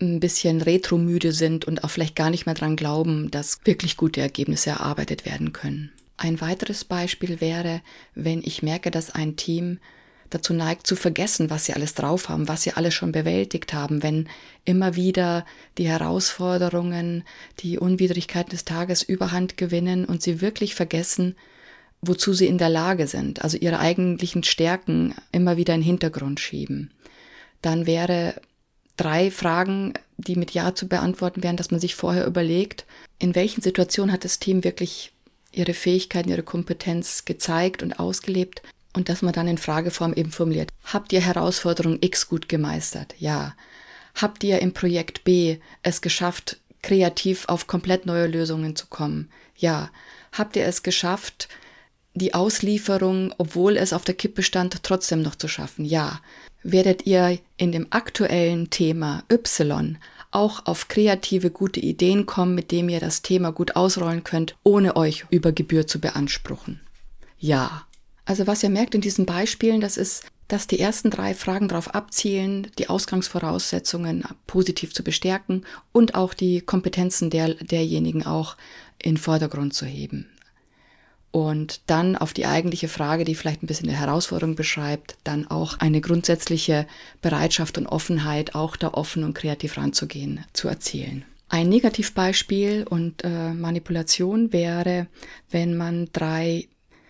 ein 0.00 0.20
bisschen 0.20 0.60
retromüde 0.60 1.32
sind 1.32 1.64
und 1.64 1.82
auch 1.82 1.90
vielleicht 1.90 2.14
gar 2.14 2.30
nicht 2.30 2.46
mehr 2.46 2.54
dran 2.54 2.76
glauben, 2.76 3.28
dass 3.32 3.58
wirklich 3.64 3.96
gute 3.96 4.20
Ergebnisse 4.20 4.70
erarbeitet 4.70 5.26
werden 5.26 5.52
können. 5.52 5.90
Ein 6.16 6.40
weiteres 6.40 6.84
Beispiel 6.84 7.40
wäre, 7.40 7.80
wenn 8.14 8.40
ich 8.44 8.62
merke, 8.62 8.92
dass 8.92 9.10
ein 9.10 9.34
Team 9.34 9.80
dazu 10.30 10.54
neigt 10.54 10.86
zu 10.86 10.94
vergessen, 10.94 11.50
was 11.50 11.64
sie 11.64 11.74
alles 11.74 11.94
drauf 11.94 12.28
haben, 12.28 12.46
was 12.46 12.62
sie 12.62 12.74
alles 12.74 12.94
schon 12.94 13.10
bewältigt 13.10 13.74
haben, 13.74 14.04
wenn 14.04 14.28
immer 14.64 14.94
wieder 14.94 15.44
die 15.76 15.88
Herausforderungen, 15.88 17.24
die 17.58 17.80
Unwidrigkeiten 17.80 18.50
des 18.50 18.64
Tages 18.64 19.02
überhand 19.02 19.56
gewinnen 19.56 20.04
und 20.04 20.22
sie 20.22 20.40
wirklich 20.40 20.76
vergessen, 20.76 21.34
wozu 22.02 22.34
sie 22.34 22.46
in 22.46 22.58
der 22.58 22.68
Lage 22.68 23.06
sind, 23.06 23.42
also 23.42 23.56
ihre 23.56 23.78
eigentlichen 23.78 24.42
Stärken 24.42 25.14
immer 25.30 25.56
wieder 25.56 25.74
in 25.74 25.80
den 25.80 25.86
Hintergrund 25.86 26.40
schieben. 26.40 26.90
Dann 27.62 27.86
wäre 27.86 28.34
drei 28.96 29.30
Fragen, 29.30 29.94
die 30.16 30.36
mit 30.36 30.50
Ja 30.50 30.74
zu 30.74 30.88
beantworten 30.88 31.42
wären, 31.42 31.56
dass 31.56 31.70
man 31.70 31.80
sich 31.80 31.94
vorher 31.94 32.26
überlegt, 32.26 32.84
in 33.18 33.34
welchen 33.34 33.62
Situationen 33.62 34.12
hat 34.12 34.24
das 34.24 34.40
Team 34.40 34.64
wirklich 34.64 35.12
ihre 35.52 35.74
Fähigkeiten, 35.74 36.30
ihre 36.30 36.42
Kompetenz 36.42 37.24
gezeigt 37.24 37.82
und 37.82 38.00
ausgelebt 38.00 38.62
und 38.94 39.08
dass 39.08 39.22
man 39.22 39.32
dann 39.32 39.48
in 39.48 39.58
Frageform 39.58 40.12
eben 40.14 40.30
formuliert. 40.30 40.70
Habt 40.84 41.12
ihr 41.12 41.20
Herausforderung 41.20 41.98
X 42.00 42.28
gut 42.28 42.48
gemeistert? 42.48 43.14
Ja. 43.18 43.54
Habt 44.14 44.44
ihr 44.44 44.60
im 44.60 44.72
Projekt 44.72 45.24
B 45.24 45.58
es 45.82 46.00
geschafft, 46.00 46.58
kreativ 46.82 47.44
auf 47.48 47.66
komplett 47.66 48.06
neue 48.06 48.26
Lösungen 48.26 48.76
zu 48.76 48.86
kommen? 48.86 49.30
Ja. 49.56 49.90
Habt 50.32 50.56
ihr 50.56 50.66
es 50.66 50.82
geschafft, 50.82 51.48
die 52.14 52.34
Auslieferung, 52.34 53.34
obwohl 53.38 53.76
es 53.76 53.92
auf 53.92 54.04
der 54.04 54.14
Kippe 54.14 54.42
stand, 54.42 54.82
trotzdem 54.82 55.22
noch 55.22 55.36
zu 55.36 55.48
schaffen? 55.48 55.84
Ja. 55.84 56.20
Werdet 56.62 57.06
ihr 57.06 57.38
in 57.56 57.72
dem 57.72 57.88
aktuellen 57.90 58.70
Thema 58.70 59.24
Y 59.30 59.98
auch 60.30 60.66
auf 60.66 60.88
kreative, 60.88 61.50
gute 61.50 61.80
Ideen 61.80 62.26
kommen, 62.26 62.54
mit 62.54 62.70
dem 62.70 62.88
ihr 62.88 63.00
das 63.00 63.22
Thema 63.22 63.52
gut 63.52 63.76
ausrollen 63.76 64.24
könnt, 64.24 64.56
ohne 64.62 64.96
euch 64.96 65.24
über 65.30 65.52
Gebühr 65.52 65.86
zu 65.86 66.00
beanspruchen? 66.00 66.80
Ja. 67.38 67.86
Also 68.24 68.46
was 68.46 68.62
ihr 68.62 68.70
merkt 68.70 68.94
in 68.94 69.00
diesen 69.00 69.26
Beispielen, 69.26 69.80
das 69.80 69.96
ist, 69.96 70.24
dass 70.48 70.66
die 70.66 70.78
ersten 70.78 71.10
drei 71.10 71.34
Fragen 71.34 71.68
darauf 71.68 71.94
abzielen, 71.94 72.68
die 72.78 72.88
Ausgangsvoraussetzungen 72.88 74.24
positiv 74.46 74.94
zu 74.94 75.02
bestärken 75.02 75.64
und 75.92 76.14
auch 76.14 76.34
die 76.34 76.60
Kompetenzen 76.60 77.30
der, 77.30 77.54
derjenigen 77.54 78.24
auch 78.24 78.56
in 79.02 79.16
Vordergrund 79.16 79.74
zu 79.74 79.86
heben. 79.86 80.28
Und 81.32 81.80
dann 81.86 82.14
auf 82.14 82.34
die 82.34 82.44
eigentliche 82.44 82.88
Frage, 82.88 83.24
die 83.24 83.34
vielleicht 83.34 83.62
ein 83.62 83.66
bisschen 83.66 83.88
eine 83.88 83.98
Herausforderung 83.98 84.54
beschreibt, 84.54 85.16
dann 85.24 85.46
auch 85.46 85.78
eine 85.80 86.02
grundsätzliche 86.02 86.86
Bereitschaft 87.22 87.78
und 87.78 87.86
Offenheit, 87.86 88.54
auch 88.54 88.76
da 88.76 88.88
offen 88.88 89.24
und 89.24 89.32
kreativ 89.32 89.78
ranzugehen, 89.78 90.44
zu 90.52 90.68
erzielen. 90.68 91.24
Ein 91.48 91.70
Negativbeispiel 91.70 92.86
und 92.88 93.24
äh, 93.24 93.54
Manipulation 93.54 94.52
wäre, 94.52 95.06
wenn 95.50 95.74
man 95.74 96.10
drei 96.12 96.68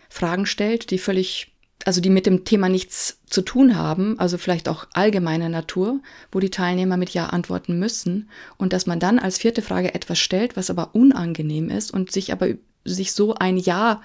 Fragen 0.08 0.46
stellt, 0.46 0.92
die 0.92 0.98
völlig, 0.98 1.52
also 1.84 2.00
die 2.00 2.10
mit 2.10 2.26
dem 2.26 2.44
Thema 2.44 2.68
nichts 2.68 3.18
zu 3.26 3.42
tun 3.42 3.76
haben, 3.76 4.20
also 4.20 4.38
vielleicht 4.38 4.68
auch 4.68 4.86
allgemeiner 4.92 5.48
Natur, 5.48 6.00
wo 6.30 6.38
die 6.38 6.50
Teilnehmer 6.50 6.96
mit 6.96 7.10
Ja 7.10 7.26
antworten 7.26 7.76
müssen 7.76 8.30
und 8.56 8.72
dass 8.72 8.86
man 8.86 9.00
dann 9.00 9.18
als 9.18 9.38
vierte 9.38 9.62
Frage 9.62 9.94
etwas 9.94 10.20
stellt, 10.20 10.56
was 10.56 10.70
aber 10.70 10.94
unangenehm 10.94 11.70
ist 11.70 11.90
und 11.90 12.12
sich 12.12 12.32
aber 12.32 12.48
sich 12.84 13.12
so 13.12 13.34
ein 13.34 13.56
Ja 13.56 14.02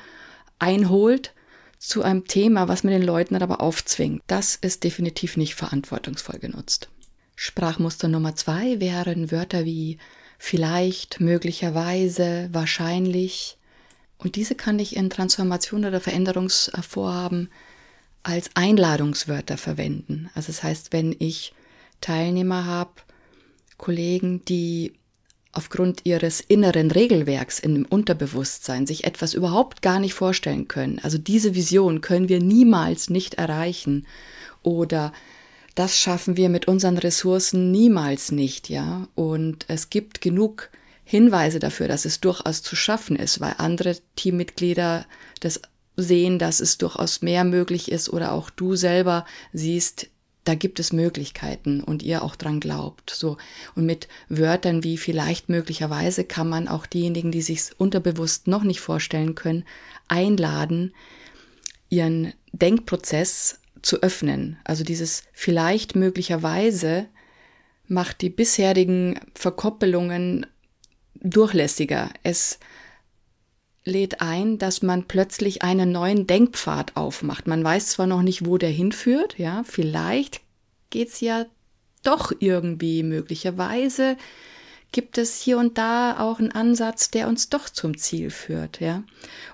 einholt 0.59 1.33
zu 1.79 2.01
einem 2.01 2.25
Thema, 2.25 2.67
was 2.67 2.83
man 2.83 2.93
den 2.93 3.03
Leuten 3.03 3.33
dann 3.33 3.43
aber 3.43 3.61
aufzwingt. 3.61 4.23
Das 4.27 4.55
ist 4.55 4.83
definitiv 4.83 5.37
nicht 5.37 5.55
verantwortungsvoll 5.55 6.39
genutzt. 6.39 6.89
Sprachmuster 7.35 8.07
Nummer 8.07 8.35
zwei 8.35 8.79
wären 8.79 9.31
Wörter 9.31 9.63
wie 9.63 9.99
vielleicht, 10.39 11.19
möglicherweise, 11.19 12.49
wahrscheinlich, 12.51 13.57
und 14.17 14.35
diese 14.35 14.55
kann 14.55 14.79
ich 14.79 14.95
in 14.95 15.09
Transformation 15.09 15.85
oder 15.85 15.99
Veränderungsvorhaben 15.99 17.49
als 18.23 18.49
Einladungswörter 18.55 19.57
verwenden. 19.57 20.29
Also 20.33 20.47
das 20.47 20.63
heißt, 20.63 20.93
wenn 20.93 21.15
ich 21.19 21.53
Teilnehmer 22.01 22.65
habe, 22.65 22.91
Kollegen, 23.77 24.43
die 24.45 24.93
aufgrund 25.57 26.05
ihres 26.05 26.39
inneren 26.39 26.91
Regelwerks 26.91 27.59
im 27.59 27.85
Unterbewusstsein 27.85 28.85
sich 28.85 29.03
etwas 29.03 29.33
überhaupt 29.33 29.81
gar 29.81 29.99
nicht 29.99 30.13
vorstellen 30.13 30.67
können. 30.67 30.99
Also 31.01 31.17
diese 31.17 31.55
Vision 31.55 32.01
können 32.01 32.29
wir 32.29 32.39
niemals 32.39 33.09
nicht 33.09 33.33
erreichen 33.33 34.05
oder 34.63 35.11
das 35.75 35.99
schaffen 35.99 36.37
wir 36.37 36.49
mit 36.49 36.67
unseren 36.67 36.97
Ressourcen 36.97 37.71
niemals 37.71 38.31
nicht, 38.31 38.69
ja. 38.69 39.07
Und 39.15 39.65
es 39.67 39.89
gibt 39.89 40.21
genug 40.21 40.69
Hinweise 41.03 41.59
dafür, 41.59 41.87
dass 41.87 42.05
es 42.05 42.19
durchaus 42.19 42.63
zu 42.63 42.75
schaffen 42.75 43.15
ist, 43.15 43.39
weil 43.39 43.55
andere 43.57 43.97
Teammitglieder 44.15 45.05
das 45.39 45.61
sehen, 45.95 46.39
dass 46.39 46.59
es 46.59 46.77
durchaus 46.77 47.21
mehr 47.21 47.43
möglich 47.43 47.91
ist 47.91 48.09
oder 48.09 48.31
auch 48.31 48.49
du 48.49 48.75
selber 48.75 49.25
siehst, 49.53 50.07
da 50.47 50.55
gibt 50.55 50.79
es 50.79 50.93
Möglichkeiten 50.93 51.83
und 51.83 52.03
ihr 52.03 52.23
auch 52.23 52.35
dran 52.35 52.59
glaubt. 52.59 53.09
So. 53.09 53.37
Und 53.75 53.85
mit 53.85 54.07
Wörtern 54.29 54.83
wie 54.83 54.97
vielleicht 54.97 55.49
möglicherweise 55.49 56.23
kann 56.23 56.47
man 56.47 56.67
auch 56.67 56.85
diejenigen, 56.85 57.31
die 57.31 57.41
sich 57.41 57.71
unterbewusst 57.77 58.47
noch 58.47 58.63
nicht 58.63 58.79
vorstellen 58.79 59.35
können, 59.35 59.65
einladen, 60.07 60.93
ihren 61.89 62.33
Denkprozess 62.53 63.59
zu 63.81 64.01
öffnen. 64.01 64.57
Also 64.63 64.83
dieses 64.83 65.23
vielleicht 65.33 65.95
möglicherweise 65.95 67.07
macht 67.87 68.21
die 68.21 68.29
bisherigen 68.29 69.19
Verkoppelungen 69.33 70.45
durchlässiger. 71.15 72.09
Es 72.23 72.59
lädt 73.87 74.21
ein, 74.21 74.57
dass 74.57 74.81
man 74.81 75.05
plötzlich 75.05 75.63
einen 75.63 75.91
neuen 75.91 76.27
Denkpfad 76.27 76.95
aufmacht. 76.95 77.47
Man 77.47 77.63
weiß 77.63 77.89
zwar 77.89 78.07
noch 78.07 78.21
nicht, 78.21 78.45
wo 78.45 78.57
der 78.57 78.69
hinführt, 78.69 79.37
ja, 79.37 79.63
vielleicht 79.63 80.41
geht's 80.89 81.21
ja 81.21 81.45
doch 82.03 82.31
irgendwie 82.39 83.03
möglicherweise 83.03 84.17
gibt 84.91 85.17
es 85.17 85.41
hier 85.41 85.57
und 85.57 85.77
da 85.77 86.19
auch 86.19 86.39
einen 86.39 86.51
Ansatz, 86.51 87.11
der 87.11 87.27
uns 87.27 87.49
doch 87.49 87.69
zum 87.69 87.97
Ziel 87.97 88.29
führt, 88.29 88.79
ja. 88.79 89.03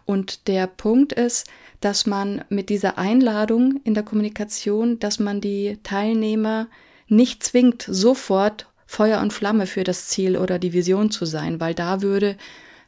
Und 0.06 0.48
der 0.48 0.68
Punkt 0.68 1.14
ist, 1.14 1.48
dass 1.82 2.06
man 2.06 2.46
mit 2.50 2.70
dieser 2.70 2.98
Einladung 2.98 3.82
in 3.84 3.94
der 3.94 4.04
Kommunikation, 4.04 5.00
dass 5.00 5.20
man 5.20 5.42
die 5.42 5.80
Teilnehmer 5.84 6.68
nicht 7.08 7.44
zwingt, 7.44 7.86
sofort 7.88 8.68
Feuer 8.86 9.22
und 9.22 9.34
Flamme 9.34 9.66
für 9.66 9.84
das 9.84 10.08
Ziel 10.08 10.38
oder 10.38 10.60
die 10.60 10.72
Vision 10.72 11.10
zu 11.10 11.26
sein, 11.26 11.60
weil 11.60 11.74
da 11.74 12.02
würde 12.02 12.38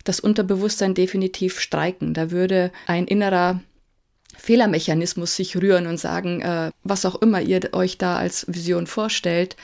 das 0.06 0.22
Unterbewusstsein 0.22 0.94
definitiv 0.94 1.60
streiken. 1.60 2.14
Da 2.14 2.32
würde 2.32 2.72
ein 2.88 3.06
innerer 3.06 3.60
Fehlermechanismus 4.38 5.36
sich 5.36 5.58
rühren 5.58 5.88
und 5.88 6.00
sagen, 6.00 6.42
äh, 6.42 6.72
was 6.84 7.06
auch 7.06 7.22
immer 7.22 7.42
ihr 7.42 7.74
euch 7.74 7.98
da 7.98 8.18
als 8.18 8.46
Vision 8.48 8.88
vorstellt, 8.88 9.58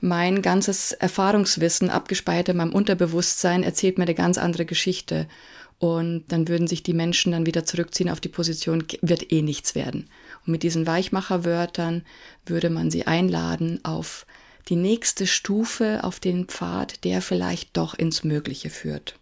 mein 0.00 0.42
ganzes 0.42 0.92
Erfahrungswissen 0.92 1.90
abgespeichert 1.90 2.50
in 2.50 2.58
meinem 2.58 2.72
Unterbewusstsein 2.72 3.64
erzählt 3.64 3.98
mir 3.98 4.04
eine 4.04 4.14
ganz 4.14 4.38
andere 4.38 4.64
Geschichte. 4.64 5.26
Und 5.80 6.24
dann 6.28 6.48
würden 6.48 6.66
sich 6.66 6.82
die 6.82 6.92
Menschen 6.92 7.32
dann 7.32 7.46
wieder 7.46 7.64
zurückziehen 7.64 8.10
auf 8.10 8.20
die 8.20 8.28
Position, 8.28 8.84
wird 9.00 9.32
eh 9.32 9.42
nichts 9.42 9.74
werden. 9.74 10.08
Und 10.44 10.52
mit 10.52 10.62
diesen 10.62 10.86
Weichmacherwörtern 10.86 12.04
würde 12.46 12.70
man 12.70 12.90
sie 12.90 13.06
einladen 13.06 13.80
auf 13.84 14.26
die 14.68 14.76
nächste 14.76 15.26
Stufe, 15.26 16.04
auf 16.04 16.20
den 16.20 16.46
Pfad, 16.46 17.04
der 17.04 17.22
vielleicht 17.22 17.76
doch 17.76 17.94
ins 17.94 18.24
Mögliche 18.24 18.70
führt. 18.70 19.17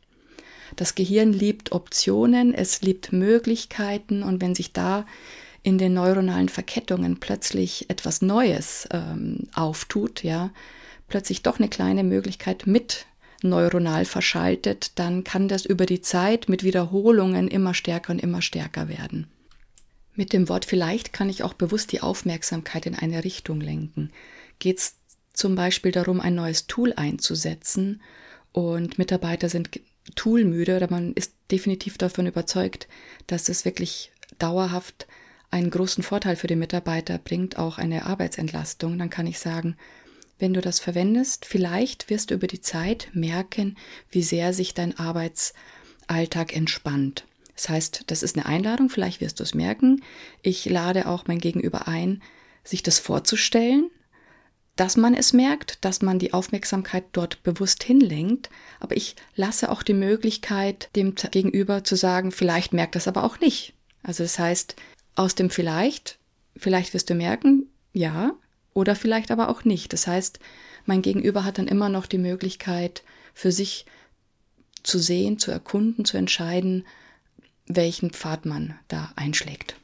Das 0.75 0.95
Gehirn 0.95 1.33
liebt 1.33 1.73
Optionen, 1.73 2.53
es 2.53 2.83
liebt 2.83 3.13
Möglichkeiten 3.13 4.23
und 4.23 4.43
wenn 4.43 4.55
sich 4.55 4.73
da 4.73 5.07
in 5.63 5.79
den 5.79 5.95
neuronalen 5.95 6.49
Verkettungen 6.49 7.19
plötzlich 7.19 7.91
etwas 7.91 8.23
Neues 8.23 8.89
ähm, 8.93 9.49
auftut, 9.55 10.23
ja, 10.23 10.51
plötzlich 11.09 11.43
doch 11.43 11.59
eine 11.59 11.69
kleine 11.69 12.05
Möglichkeit 12.05 12.67
mit 12.67 13.07
neuronal 13.43 14.05
verschaltet, 14.05 14.93
dann 14.99 15.25
kann 15.25 15.49
das 15.49 15.65
über 15.65 15.87
die 15.87 16.01
Zeit 16.01 16.49
mit 16.49 16.65
Wiederholungen 16.65 17.49
immer 17.49 17.75
stärker 17.75 18.13
und 18.13 18.23
immer 18.23 18.43
stärker 18.43 18.89
werden. 18.89 19.29
Mit 20.15 20.33
dem 20.33 20.49
Wort 20.49 20.65
vielleicht 20.65 21.13
kann 21.13 21.29
ich 21.29 21.43
auch 21.43 21.53
bewusst 21.53 21.93
die 21.93 22.01
Aufmerksamkeit 22.01 22.87
in 22.87 22.95
eine 22.95 23.23
Richtung 23.23 23.61
lenken. 23.61 24.11
Geht 24.59 24.79
es 24.79 24.95
zum 25.35 25.55
Beispiel 25.55 25.93
darum, 25.93 26.21
ein 26.21 26.35
neues 26.35 26.67
Tool 26.67 26.95
einzusetzen 26.95 28.01
und 28.53 28.97
Mitarbeiter 28.97 29.51
sind 29.51 29.71
toolmüde 30.15 30.77
oder 30.77 30.91
man 30.91 31.13
ist 31.15 31.33
definitiv 31.51 31.99
davon 31.99 32.27
überzeugt, 32.27 32.89
dass 33.27 33.49
es 33.49 33.65
wirklich 33.65 34.13
dauerhaft 34.39 35.07
einen 35.51 35.71
großen 35.71 36.03
Vorteil 36.03 36.37
für 36.37 36.47
den 36.47 36.59
Mitarbeiter 36.59 37.19
bringt, 37.19 37.59
auch 37.59 37.79
eine 37.79 38.07
Arbeitsentlastung, 38.07 38.99
dann 38.99 39.11
kann 39.11 39.27
ich 39.27 39.39
sagen, 39.39 39.77
wenn 40.39 40.53
du 40.53 40.61
das 40.61 40.81
verwendest, 40.81 41.47
vielleicht 41.47 42.11
wirst 42.11 42.31
du 42.31 42.35
über 42.35 42.47
die 42.47 42.61
Zeit 42.61 43.09
merken, 43.15 43.77
wie 44.11 44.23
sehr 44.23 44.53
sich 44.53 44.75
dein 44.75 44.99
Arbeitsalltag 44.99 46.55
entspannt. 46.55 47.25
Das 47.55 47.71
heißt, 47.71 48.05
das 48.09 48.23
ist 48.23 48.37
eine 48.37 48.45
Einladung, 48.45 48.91
vielleicht 48.91 49.23
wirst 49.23 49.41
du 49.41 49.45
es 49.45 49.55
merken. 49.55 50.03
Ich 50.43 50.67
lade 50.67 51.09
auch 51.09 51.27
mein 51.27 51.39
Gegenüber 51.39 51.89
ein, 51.89 52.23
sich 52.65 52.83
das 52.83 52.99
vorzustellen, 52.99 53.91
dass 54.77 54.99
man 54.99 55.15
es 55.15 55.33
merkt, 55.33 55.85
dass 55.85 56.03
man 56.03 56.19
die 56.19 56.35
Aufmerksamkeit 56.35 57.05
dort 57.13 57.43
bewusst 57.43 57.83
hinlenkt, 57.83 58.51
aber 58.79 58.97
ich 58.97 59.17
lasse 59.35 59.71
auch 59.71 59.83
die 59.83 59.95
Möglichkeit, 59.95 60.91
dem 60.95 61.15
Gegenüber 61.15 61.83
zu 61.83 61.97
sagen, 61.97 62.31
vielleicht 62.31 62.75
merkt 62.75 62.95
das 62.95 63.09
aber 63.09 63.25
auch 63.25 63.41
nicht. 63.41 63.73
Also 64.03 64.23
das 64.23 64.39
heißt, 64.39 64.77
aus 65.15 65.35
dem 65.35 65.49
vielleicht, 65.49 66.19
vielleicht 66.57 66.93
wirst 66.93 67.09
du 67.09 67.15
merken, 67.15 67.67
ja, 67.95 68.35
oder 68.75 68.95
vielleicht 68.95 69.31
aber 69.31 69.49
auch 69.49 69.65
nicht. 69.65 69.95
Das 69.95 70.07
heißt, 70.07 70.39
mein 70.85 71.01
Gegenüber 71.01 71.45
hat 71.45 71.57
dann 71.57 71.67
immer 71.67 71.89
noch 71.89 72.07
die 72.07 72.19
Möglichkeit, 72.19 73.03
für 73.33 73.51
sich 73.51 73.87
zu 74.83 74.99
sehen, 74.99 75.39
zu 75.39 75.51
erkunden, 75.51 76.05
zu 76.05 76.19
entscheiden, 76.19 76.87
welchen 77.67 78.11
Pfad 78.11 78.45
man 78.45 78.79
da 78.89 79.13
einschlägt. 79.17 79.77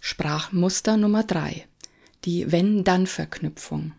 Sprachmuster 0.00 0.96
Nummer 0.96 1.24
drei 1.24 1.66
die 2.26 2.50
Wenn-Dann-Verknüpfung. 2.52 3.92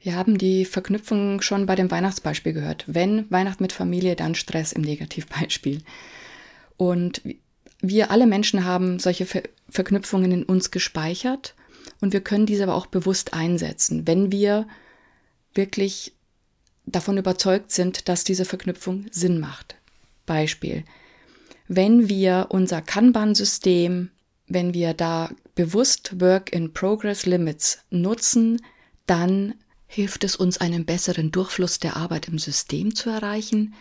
Wir 0.00 0.16
haben 0.16 0.36
die 0.36 0.64
Verknüpfung 0.64 1.40
schon 1.42 1.66
bei 1.66 1.76
dem 1.76 1.90
Weihnachtsbeispiel 1.90 2.52
gehört. 2.52 2.84
Wenn 2.88 3.30
Weihnacht 3.30 3.60
mit 3.60 3.72
Familie, 3.72 4.16
dann 4.16 4.34
Stress 4.34 4.72
im 4.72 4.82
Negativbeispiel. 4.82 5.82
Und 6.76 7.22
wir 7.80 8.10
alle 8.10 8.26
Menschen 8.26 8.64
haben 8.64 8.98
solche 8.98 9.26
Ver 9.26 9.42
Verknüpfungen 9.68 10.30
in 10.32 10.42
uns 10.42 10.70
gespeichert 10.70 11.54
und 12.02 12.12
wir 12.12 12.20
können 12.20 12.44
diese 12.44 12.64
aber 12.64 12.74
auch 12.74 12.84
bewusst 12.84 13.32
einsetzen, 13.32 14.06
wenn 14.06 14.30
wir 14.30 14.66
wirklich 15.54 16.12
davon 16.84 17.16
überzeugt 17.16 17.72
sind, 17.72 18.06
dass 18.08 18.22
diese 18.22 18.44
Verknüpfung 18.44 19.06
Sinn 19.10 19.40
macht. 19.40 19.76
Beispiel. 20.26 20.84
Wenn 21.68 22.10
wir 22.10 22.48
unser 22.50 22.82
Kanban-System, 22.82 24.10
wenn 24.46 24.74
wir 24.74 24.92
da 24.92 25.30
bewusst 25.54 26.20
Work 26.20 26.52
in 26.52 26.72
Progress 26.72 27.26
Limits 27.26 27.78
nutzen, 27.90 28.60
dann 29.06 29.54
hilft 29.86 30.24
es 30.24 30.36
uns, 30.36 30.58
einen 30.58 30.86
besseren 30.86 31.30
Durchfluss 31.30 31.78
der 31.78 31.96
Arbeit 31.96 32.28
im 32.28 32.38
System 32.38 32.94
zu 32.94 33.10
erreichen. 33.10 33.74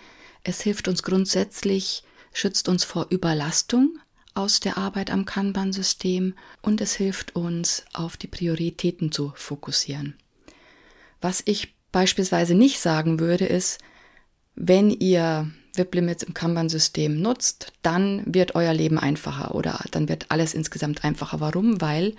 Es 0.44 0.62
hilft 0.62 0.88
uns 0.88 1.04
grundsätzlich, 1.04 2.04
schützt 2.34 2.68
uns 2.68 2.84
vor 2.84 3.08
Überlastung 3.10 3.98
aus 4.34 4.60
der 4.60 4.78
Arbeit 4.78 5.12
am 5.12 5.26
Kanban-System 5.26 6.36
und 6.62 6.82
es 6.82 6.96
hilft 6.96 7.36
uns, 7.36 7.86
auf 7.94 8.18
die 8.18 8.28
Prioritäten 8.28 9.12
zu 9.12 9.34
fokussieren. 9.36 10.16
Was 11.20 11.42
ich 11.46 11.76
beispielsweise 11.92 12.56
nicht 12.56 12.80
sagen 12.80 13.20
würde, 13.20 13.46
ist, 13.46 13.80
wenn 14.64 14.92
ihr 14.92 15.50
WIP-Limits 15.76 16.22
im 16.22 16.36
Kanban-System 16.36 17.20
nutzt, 17.20 17.74
dann 17.82 18.22
wird 18.28 18.54
euer 18.54 18.74
Leben 18.74 19.00
einfacher 19.00 19.56
oder 19.56 19.84
dann 19.90 20.08
wird 20.08 20.28
alles 20.30 20.54
insgesamt 20.54 21.04
einfacher. 21.04 21.40
Warum? 21.40 21.82
Weil 21.82 22.14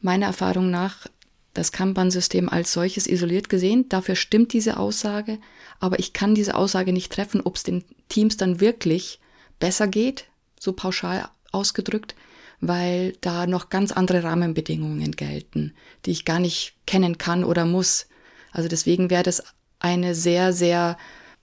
meiner 0.00 0.26
Erfahrung 0.26 0.70
nach 0.70 1.08
das 1.52 1.72
Kanban-System 1.72 2.48
als 2.48 2.72
solches 2.72 3.08
isoliert 3.08 3.48
gesehen, 3.48 3.88
dafür 3.88 4.14
stimmt 4.14 4.52
diese 4.52 4.76
Aussage, 4.76 5.38
aber 5.80 5.98
ich 5.98 6.12
kann 6.12 6.36
diese 6.36 6.54
Aussage 6.54 6.92
nicht 6.92 7.12
treffen, 7.12 7.40
ob 7.40 7.56
es 7.56 7.64
den 7.64 7.84
Teams 8.08 8.36
dann 8.36 8.60
wirklich 8.60 9.18
besser 9.58 9.88
geht, 9.88 10.26
so 10.60 10.72
pauschal 10.72 11.28
ausgedrückt, 11.50 12.14
weil 12.60 13.14
da 13.20 13.48
noch 13.48 13.68
ganz 13.68 13.90
andere 13.90 14.22
Rahmenbedingungen 14.22 15.10
gelten, 15.12 15.74
die 16.06 16.12
ich 16.12 16.24
gar 16.24 16.38
nicht 16.38 16.74
kennen 16.86 17.18
kann 17.18 17.42
oder 17.42 17.66
muss. 17.66 18.06
Also 18.52 18.68
deswegen 18.68 19.10
wäre 19.10 19.24
das 19.24 19.42
eine 19.80 20.14
sehr, 20.14 20.52
sehr 20.52 20.96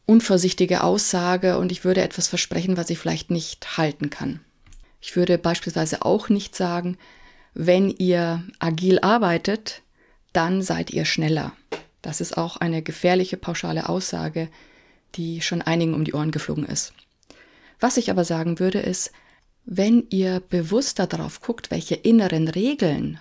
unvorsichtige 0.09 0.83
Aussage 0.83 1.57
und 1.59 1.71
ich 1.71 1.83
würde 1.83 2.01
etwas 2.01 2.27
versprechen, 2.27 2.77
was 2.77 2.89
ich 2.89 2.97
vielleicht 2.97 3.29
nicht 3.29 3.77
halten 3.77 4.09
kann. 4.09 4.39
Ich 5.01 5.15
würde 5.15 5.37
beispielsweise 5.37 6.03
auch 6.03 6.29
nicht 6.29 6.55
sagen, 6.55 6.97
wenn 7.53 7.89
ihr 7.91 8.43
agil 8.57 8.99
arbeitet, 8.99 9.83
dann 10.33 10.61
seid 10.61 10.89
ihr 10.91 11.05
schneller. 11.05 11.53
Das 12.01 12.21
ist 12.21 12.37
auch 12.37 12.57
eine 12.57 12.81
gefährliche 12.81 13.37
pauschale 13.37 13.87
Aussage, 13.87 14.49
die 15.15 15.41
schon 15.41 15.61
einigen 15.61 15.93
um 15.93 16.03
die 16.03 16.13
Ohren 16.13 16.31
geflogen 16.31 16.65
ist. 16.65 16.93
Was 17.79 17.97
ich 17.97 18.09
aber 18.09 18.25
sagen 18.25 18.59
würde, 18.59 18.79
ist, 18.79 19.11
wenn 19.65 20.07
ihr 20.09 20.39
bewusster 20.39 21.05
darauf 21.05 21.41
guckt, 21.41 21.69
welche 21.69 21.95
inneren 21.95 22.47
Regeln 22.47 23.19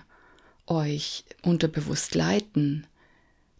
euch 0.65 1.23
unterbewusst 1.43 2.15
leiten, 2.15 2.87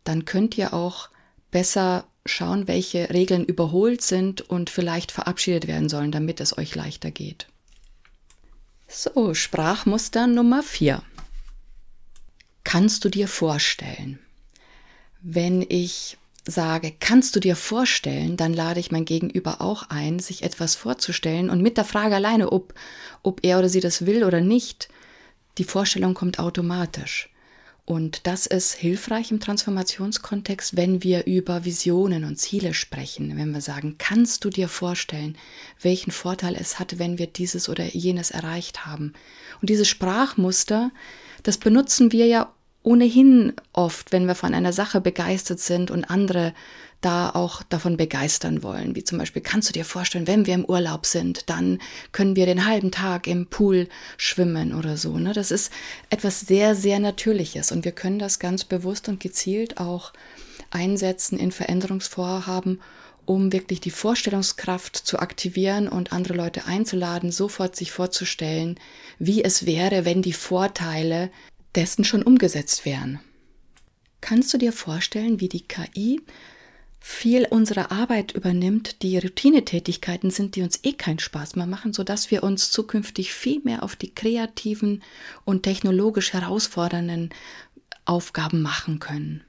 dann 0.03 0.25
könnt 0.25 0.57
ihr 0.57 0.73
auch 0.73 1.09
besser 1.51 2.05
schauen, 2.29 2.67
welche 2.67 3.09
Regeln 3.09 3.43
überholt 3.43 4.01
sind 4.01 4.41
und 4.41 4.69
vielleicht 4.69 5.11
verabschiedet 5.11 5.67
werden 5.67 5.89
sollen, 5.89 6.11
damit 6.11 6.39
es 6.39 6.57
euch 6.57 6.75
leichter 6.75 7.11
geht. 7.11 7.47
So, 8.87 9.33
Sprachmuster 9.33 10.27
Nummer 10.27 10.63
4. 10.63 11.03
Kannst 12.63 13.05
du 13.05 13.09
dir 13.09 13.27
vorstellen? 13.27 14.19
Wenn 15.21 15.65
ich 15.67 16.17
sage, 16.45 16.93
kannst 16.99 17.35
du 17.35 17.39
dir 17.39 17.55
vorstellen, 17.55 18.37
dann 18.37 18.53
lade 18.53 18.79
ich 18.79 18.91
mein 18.91 19.05
Gegenüber 19.05 19.61
auch 19.61 19.89
ein, 19.89 20.19
sich 20.19 20.43
etwas 20.43 20.75
vorzustellen 20.75 21.49
und 21.49 21.61
mit 21.61 21.77
der 21.77 21.85
Frage 21.85 22.15
alleine, 22.15 22.51
ob, 22.51 22.73
ob 23.23 23.43
er 23.43 23.59
oder 23.59 23.69
sie 23.69 23.79
das 23.79 24.05
will 24.05 24.23
oder 24.23 24.41
nicht, 24.41 24.89
die 25.57 25.63
Vorstellung 25.63 26.13
kommt 26.13 26.39
automatisch. 26.39 27.29
Und 27.89 28.27
das 28.27 28.45
ist 28.45 28.73
hilfreich 28.73 29.31
im 29.31 29.39
Transformationskontext, 29.39 30.77
wenn 30.77 31.01
wir 31.01 31.25
über 31.25 31.65
Visionen 31.65 32.23
und 32.23 32.35
Ziele 32.35 32.75
sprechen, 32.75 33.35
wenn 33.35 33.49
wir 33.51 33.61
sagen, 33.61 33.95
kannst 33.97 34.45
du 34.45 34.51
dir 34.51 34.67
vorstellen, 34.67 35.35
welchen 35.81 36.11
Vorteil 36.11 36.55
es 36.55 36.77
hat, 36.77 36.99
wenn 36.99 37.17
wir 37.17 37.25
dieses 37.25 37.67
oder 37.67 37.83
jenes 37.83 38.29
erreicht 38.29 38.85
haben. 38.85 39.13
Und 39.59 39.71
dieses 39.71 39.87
Sprachmuster, 39.87 40.91
das 41.41 41.57
benutzen 41.57 42.11
wir 42.11 42.27
ja 42.27 42.53
ohnehin 42.83 43.53
oft, 43.73 44.11
wenn 44.11 44.27
wir 44.27 44.35
von 44.35 44.53
einer 44.53 44.71
Sache 44.71 45.01
begeistert 45.01 45.59
sind 45.59 45.89
und 45.89 46.11
andere 46.11 46.53
da 47.01 47.29
auch 47.29 47.63
davon 47.63 47.95
begeistern 47.95 48.61
wollen. 48.61 48.95
Wie 48.95 49.03
zum 49.03 49.17
Beispiel, 49.17 49.41
kannst 49.41 49.69
du 49.69 49.73
dir 49.73 49.85
vorstellen, 49.85 50.27
wenn 50.27 50.45
wir 50.45 50.53
im 50.53 50.65
Urlaub 50.65 51.05
sind, 51.05 51.49
dann 51.49 51.79
können 52.11 52.35
wir 52.35 52.45
den 52.45 52.65
halben 52.65 52.91
Tag 52.91 53.27
im 53.27 53.47
Pool 53.47 53.87
schwimmen 54.17 54.73
oder 54.73 54.97
so. 54.97 55.17
Ne? 55.17 55.33
Das 55.33 55.51
ist 55.51 55.71
etwas 56.09 56.41
sehr, 56.41 56.75
sehr 56.75 56.99
Natürliches 56.99 57.71
und 57.71 57.85
wir 57.85 57.93
können 57.93 58.19
das 58.19 58.39
ganz 58.39 58.65
bewusst 58.65 59.07
und 59.07 59.19
gezielt 59.19 59.79
auch 59.79 60.11
einsetzen 60.71 61.39
in 61.39 61.51
Veränderungsvorhaben, 61.51 62.81
um 63.25 63.53
wirklich 63.53 63.79
die 63.79 63.91
Vorstellungskraft 63.91 64.97
zu 64.97 65.19
aktivieren 65.19 65.87
und 65.87 66.11
andere 66.11 66.33
Leute 66.33 66.65
einzuladen, 66.65 67.31
sofort 67.31 67.75
sich 67.75 67.91
vorzustellen, 67.91 68.79
wie 69.19 69.43
es 69.43 69.65
wäre, 69.65 70.03
wenn 70.03 70.21
die 70.21 70.33
Vorteile 70.33 71.29
dessen 71.75 72.03
schon 72.03 72.23
umgesetzt 72.23 72.85
wären. 72.85 73.19
Kannst 74.19 74.53
du 74.53 74.57
dir 74.57 74.73
vorstellen, 74.73 75.39
wie 75.39 75.47
die 75.47 75.65
KI 75.65 76.21
viel 76.99 77.45
unserer 77.45 77.91
Arbeit 77.91 78.33
übernimmt, 78.33 79.01
die 79.01 79.17
Routinetätigkeiten 79.17 80.31
sind, 80.31 80.55
die 80.55 80.61
uns 80.61 80.83
eh 80.83 80.93
keinen 80.93 81.19
Spaß 81.19 81.55
mehr 81.55 81.65
machen, 81.65 81.93
sodass 81.93 82.29
wir 82.31 82.43
uns 82.43 82.71
zukünftig 82.71 83.33
viel 83.33 83.61
mehr 83.63 83.83
auf 83.83 83.95
die 83.95 84.13
kreativen 84.13 85.01
und 85.45 85.63
technologisch 85.63 86.33
herausfordernden 86.33 87.29
Aufgaben 88.05 88.61
machen 88.61 88.99
können. 88.99 89.43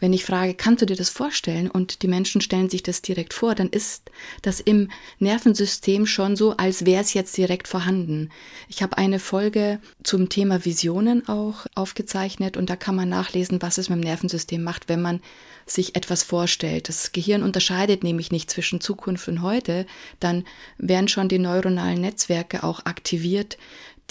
Wenn 0.00 0.12
ich 0.12 0.24
frage, 0.24 0.54
kannst 0.54 0.82
du 0.82 0.86
dir 0.86 0.96
das 0.96 1.10
vorstellen 1.10 1.70
und 1.70 2.02
die 2.02 2.08
Menschen 2.08 2.40
stellen 2.40 2.68
sich 2.68 2.82
das 2.82 3.02
direkt 3.02 3.34
vor, 3.34 3.54
dann 3.54 3.68
ist 3.68 4.10
das 4.42 4.60
im 4.60 4.90
Nervensystem 5.18 6.06
schon 6.06 6.36
so, 6.36 6.56
als 6.56 6.84
wäre 6.84 7.02
es 7.02 7.14
jetzt 7.14 7.36
direkt 7.36 7.68
vorhanden. 7.68 8.30
Ich 8.68 8.82
habe 8.82 8.98
eine 8.98 9.18
Folge 9.18 9.80
zum 10.02 10.28
Thema 10.28 10.64
Visionen 10.64 11.28
auch 11.28 11.66
aufgezeichnet 11.74 12.56
und 12.56 12.70
da 12.70 12.76
kann 12.76 12.96
man 12.96 13.08
nachlesen, 13.08 13.62
was 13.62 13.78
es 13.78 13.88
mit 13.88 13.98
dem 13.98 14.04
Nervensystem 14.04 14.62
macht, 14.62 14.88
wenn 14.88 15.02
man 15.02 15.20
sich 15.66 15.94
etwas 15.96 16.22
vorstellt. 16.22 16.88
Das 16.88 17.12
Gehirn 17.12 17.42
unterscheidet 17.42 18.02
nämlich 18.02 18.32
nicht 18.32 18.50
zwischen 18.50 18.80
Zukunft 18.80 19.28
und 19.28 19.42
heute, 19.42 19.86
dann 20.20 20.44
werden 20.78 21.08
schon 21.08 21.28
die 21.28 21.38
neuronalen 21.38 22.00
Netzwerke 22.00 22.62
auch 22.64 22.84
aktiviert, 22.84 23.58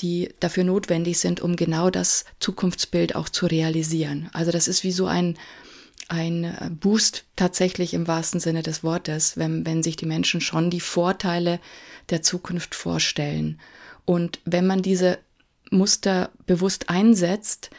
die 0.01 0.29
dafür 0.39 0.63
notwendig 0.63 1.19
sind, 1.19 1.41
um 1.41 1.55
genau 1.55 1.89
das 1.89 2.25
Zukunftsbild 2.39 3.15
auch 3.15 3.29
zu 3.29 3.45
realisieren. 3.45 4.29
Also 4.33 4.51
das 4.51 4.67
ist 4.67 4.83
wie 4.83 4.91
so 4.91 5.05
ein, 5.05 5.37
ein 6.07 6.77
Boost 6.81 7.25
tatsächlich 7.35 7.93
im 7.93 8.07
wahrsten 8.07 8.39
Sinne 8.39 8.63
des 8.63 8.83
Wortes, 8.83 9.37
wenn, 9.37 9.65
wenn 9.65 9.83
sich 9.83 9.95
die 9.95 10.05
Menschen 10.05 10.41
schon 10.41 10.69
die 10.69 10.81
Vorteile 10.81 11.59
der 12.09 12.21
Zukunft 12.21 12.75
vorstellen. 12.75 13.59
Und 14.05 14.39
wenn 14.45 14.67
man 14.67 14.81
diese 14.81 15.19
Muster 15.69 16.31
bewusst 16.45 16.89
einsetzt, 16.89 17.69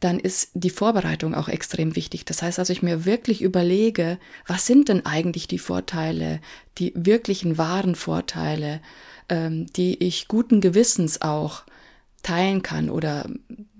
dann 0.00 0.18
ist 0.18 0.50
die 0.54 0.70
Vorbereitung 0.70 1.34
auch 1.34 1.48
extrem 1.48 1.94
wichtig. 1.94 2.24
Das 2.24 2.42
heißt 2.42 2.58
also, 2.58 2.72
ich 2.72 2.82
mir 2.82 3.04
wirklich 3.04 3.42
überlege, 3.42 4.18
was 4.46 4.66
sind 4.66 4.88
denn 4.88 5.04
eigentlich 5.04 5.46
die 5.46 5.58
Vorteile, 5.58 6.40
die 6.78 6.92
wirklichen 6.96 7.58
wahren 7.58 7.94
Vorteile, 7.94 8.80
ähm, 9.30 9.66
die 9.72 10.02
ich 10.04 10.28
guten 10.28 10.60
Gewissens 10.60 11.22
auch 11.22 11.62
teilen 12.22 12.62
kann 12.62 12.90
oder 12.90 13.30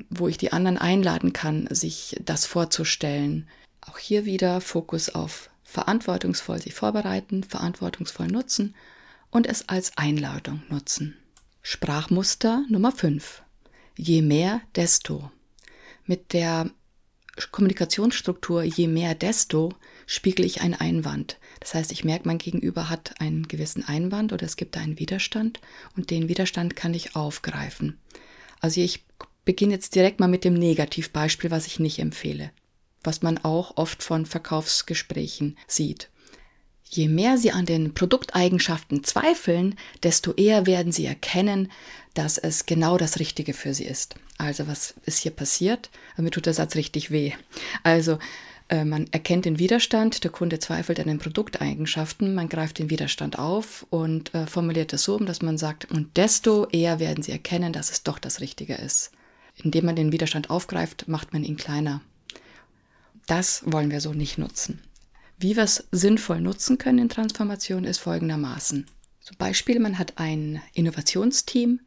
wo 0.09 0.29
ich 0.29 0.39
die 0.39 0.53
anderen 0.53 0.79
einladen 0.79 1.33
kann, 1.33 1.69
sich 1.71 2.17
das 2.25 2.47
vorzustellen. 2.47 3.49
Auch 3.83 3.99
hier 3.99 4.25
wieder 4.25 4.61
Fokus 4.61 5.11
auf 5.11 5.51
verantwortungsvoll 5.65 6.61
sich 6.61 6.75
vorbereiten, 6.75 7.45
verantwortungsvoll 7.45 8.27
nutzen 8.27 8.75
und 9.31 9.47
es 9.47 9.69
als 9.69 9.97
Einladung 9.97 10.63
nutzen. 10.69 11.17
Sprachmuster 11.63 12.65
Nummer 12.69 12.91
5. 12.91 13.43
Je 13.97 14.23
mehr, 14.23 14.63
desto. 14.75 15.31
Mit 16.07 16.33
der 16.33 16.71
Kommunikationsstruktur 17.53 18.63
je 18.63 18.89
mehr, 18.89 19.15
desto 19.15 19.75
spiegel 20.07 20.45
ich 20.45 20.61
einen 20.63 20.75
Einwand. 20.75 21.39
Das 21.61 21.75
heißt, 21.75 21.93
ich 21.93 22.05
merke, 22.05 22.27
mein 22.27 22.39
Gegenüber 22.39 22.89
hat 22.89 23.21
einen 23.21 23.47
gewissen 23.47 23.85
Einwand 23.87 24.33
oder 24.33 24.47
es 24.47 24.57
gibt 24.57 24.77
einen 24.77 24.99
Widerstand 24.99 25.61
und 25.97 26.11
den 26.11 26.29
Widerstand 26.29 26.75
kann 26.75 26.95
ich 26.95 27.15
aufgreifen. 27.15 27.99
Also 28.61 28.81
ich 28.81 29.05
beginne 29.45 29.75
jetzt 29.75 29.95
direkt 29.95 30.21
mal 30.21 30.29
mit 30.29 30.45
dem 30.45 30.55
Negativbeispiel, 30.55 31.51
was 31.51 31.67
ich 31.67 31.79
nicht 31.79 31.99
empfehle, 31.99 32.51
was 33.03 33.23
man 33.23 33.39
auch 33.39 33.77
oft 33.77 34.03
von 34.03 34.27
Verkaufsgesprächen 34.27 35.57
sieht. 35.67 36.11
Je 36.85 37.07
mehr 37.07 37.39
Sie 37.39 37.53
an 37.53 37.67
den 37.67 37.95
Produkteigenschaften 37.95 39.05
zweifeln, 39.05 39.77
desto 40.03 40.33
eher 40.33 40.67
werden 40.67 40.91
Sie 40.91 41.07
erkennen, 41.07 41.71
dass 42.15 42.37
es 42.37 42.67
genau 42.67 42.97
das 42.97 43.21
Richtige 43.21 43.55
für 43.55 43.75
Sie 43.75 43.85
ist. 43.85 44.17
Also 44.39 44.67
was 44.67 44.95
ist 45.05 45.19
hier 45.19 45.31
passiert? 45.31 45.91
Mir 46.17 46.31
tut 46.31 46.47
der 46.47 46.55
Satz 46.55 46.75
richtig 46.75 47.13
weh. 47.13 47.33
Also 47.85 48.19
man 48.85 49.07
erkennt 49.11 49.47
den 49.47 49.59
Widerstand, 49.59 50.23
der 50.23 50.31
Kunde 50.31 50.61
zweifelt 50.61 51.01
an 51.01 51.09
den 51.09 51.19
Produkteigenschaften, 51.19 52.35
man 52.35 52.49
greift 52.49 52.79
den 52.79 52.89
Widerstand 52.89 53.39
auf 53.39 53.85
und 53.91 54.33
äh, 54.33 54.47
formuliert 54.47 54.93
es 54.93 55.03
so, 55.03 55.19
dass 55.19 55.43
man 55.43 55.59
sagt, 55.59 55.91
und 55.91 56.17
desto 56.17 56.67
eher 56.69 57.01
werden 57.01 57.23
Sie 57.23 57.33
erkennen, 57.33 57.73
dass 57.73 57.91
es 57.91 58.05
doch 58.05 58.19
das 58.21 58.41
Richtige 58.41 58.75
ist. 58.75 59.11
Indem 59.57 59.87
man 59.87 59.97
den 59.97 60.13
Widerstand 60.13 60.51
aufgreift, 60.51 61.09
macht 61.09 61.33
man 61.33 61.43
ihn 61.43 61.57
kleiner. 61.57 62.01
Das 63.27 63.63
wollen 63.67 63.91
wir 63.91 64.01
so 64.01 64.13
nicht 64.13 64.39
nutzen. 64.39 64.81
Wie 65.39 65.57
wir 65.57 65.65
es 65.65 65.89
sinnvoll 65.91 66.41
nutzen 66.41 66.79
können 66.79 66.99
in 66.99 67.09
Transformation 67.09 67.85
ist 67.85 67.99
folgendermaßen. 67.99 68.87
Zum 69.21 69.37
Beispiel, 69.37 69.81
man 69.81 69.99
hat 69.99 70.15
ein 70.17 70.63
Innovationsteam 70.75 71.81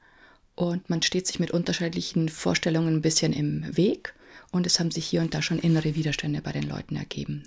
und 0.55 0.89
man 0.89 1.01
steht 1.01 1.27
sich 1.27 1.39
mit 1.39 1.51
unterschiedlichen 1.51 2.29
Vorstellungen 2.29 2.95
ein 2.95 3.01
bisschen 3.01 3.31
im 3.31 3.75
Weg 3.77 4.13
und 4.53 4.67
es 4.67 4.79
haben 4.79 4.91
sich 4.91 5.05
hier 5.05 5.21
und 5.21 5.33
da 5.33 5.41
schon 5.41 5.59
innere 5.59 5.95
Widerstände 5.95 6.41
bei 6.41 6.51
den 6.51 6.69
Leuten 6.69 6.95
ergeben. 6.95 7.43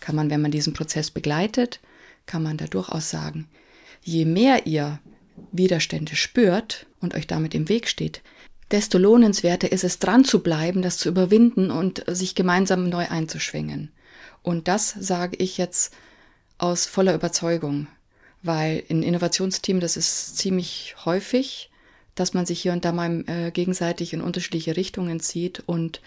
Kann 0.00 0.14
man, 0.14 0.30
wenn 0.30 0.40
man 0.40 0.52
diesen 0.52 0.72
Prozess 0.72 1.10
begleitet, 1.10 1.80
kann 2.26 2.42
man 2.42 2.56
da 2.56 2.66
durchaus 2.66 3.10
sagen, 3.10 3.48
je 4.02 4.24
mehr 4.24 4.66
ihr 4.66 5.00
Widerstände 5.50 6.14
spürt 6.14 6.86
und 7.00 7.14
euch 7.14 7.26
damit 7.26 7.54
im 7.54 7.68
Weg 7.68 7.88
steht, 7.88 8.22
desto 8.70 8.98
lohnenswerter 8.98 9.70
ist 9.72 9.84
es, 9.84 9.98
dran 9.98 10.24
zu 10.24 10.42
bleiben, 10.42 10.80
das 10.80 10.96
zu 10.96 11.08
überwinden 11.08 11.70
und 11.70 12.04
sich 12.06 12.34
gemeinsam 12.34 12.88
neu 12.88 13.06
einzuschwingen. 13.08 13.90
Und 14.42 14.68
das 14.68 14.94
sage 14.98 15.36
ich 15.36 15.58
jetzt 15.58 15.92
aus 16.58 16.86
voller 16.86 17.14
Überzeugung, 17.14 17.88
weil 18.42 18.82
in 18.88 19.02
Innovationsteam, 19.02 19.80
das 19.80 19.96
ist 19.96 20.38
ziemlich 20.38 20.94
häufig, 21.04 21.70
dass 22.14 22.32
man 22.32 22.46
sich 22.46 22.62
hier 22.62 22.72
und 22.72 22.84
da 22.84 22.92
mal 22.92 23.24
äh, 23.26 23.50
gegenseitig 23.50 24.12
in 24.12 24.20
unterschiedliche 24.20 24.76
Richtungen 24.76 25.18
zieht 25.18 25.64
und 25.66 26.00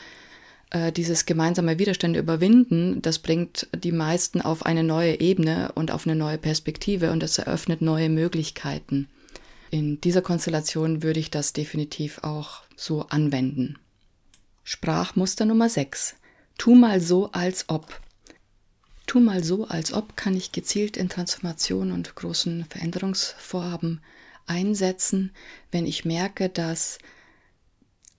äh, 0.70 0.92
dieses 0.92 1.26
gemeinsame 1.26 1.80
Widerstände 1.80 2.20
überwinden, 2.20 3.02
das 3.02 3.20
bringt 3.20 3.68
die 3.76 3.92
meisten 3.92 4.42
auf 4.42 4.66
eine 4.66 4.84
neue 4.84 5.20
Ebene 5.20 5.72
und 5.76 5.92
auf 5.92 6.06
eine 6.06 6.16
neue 6.16 6.38
Perspektive 6.38 7.12
und 7.12 7.24
das 7.24 7.38
eröffnet 7.38 7.82
neue 7.82 8.10
Möglichkeiten. 8.10 9.08
In 9.70 10.00
dieser 10.02 10.22
Konstellation 10.22 11.04
würde 11.04 11.20
ich 11.20 11.32
das 11.32 11.54
definitiv 11.54 12.20
auch 12.24 12.64
so 12.76 13.08
anwenden. 13.08 13.78
Sprachmuster 14.64 15.46
Nummer 15.46 15.70
6. 15.70 16.16
Tu 16.58 16.76
mal 16.76 17.00
so, 17.00 17.32
als 17.32 17.66
ob. 17.70 18.02
Tu 19.06 19.20
mal 19.20 19.44
so, 19.44 19.68
als 19.68 19.94
ob 19.94 20.18
kann 20.18 20.36
ich 20.36 20.52
gezielt 20.52 20.98
in 20.98 21.08
Transformation 21.08 21.92
und 21.92 22.16
großen 22.16 22.66
Veränderungsvorhaben 22.70 24.02
einsetzen, 24.48 25.32
wenn 25.72 25.86
ich 25.86 26.04
merke, 26.04 26.50
dass 26.50 27.00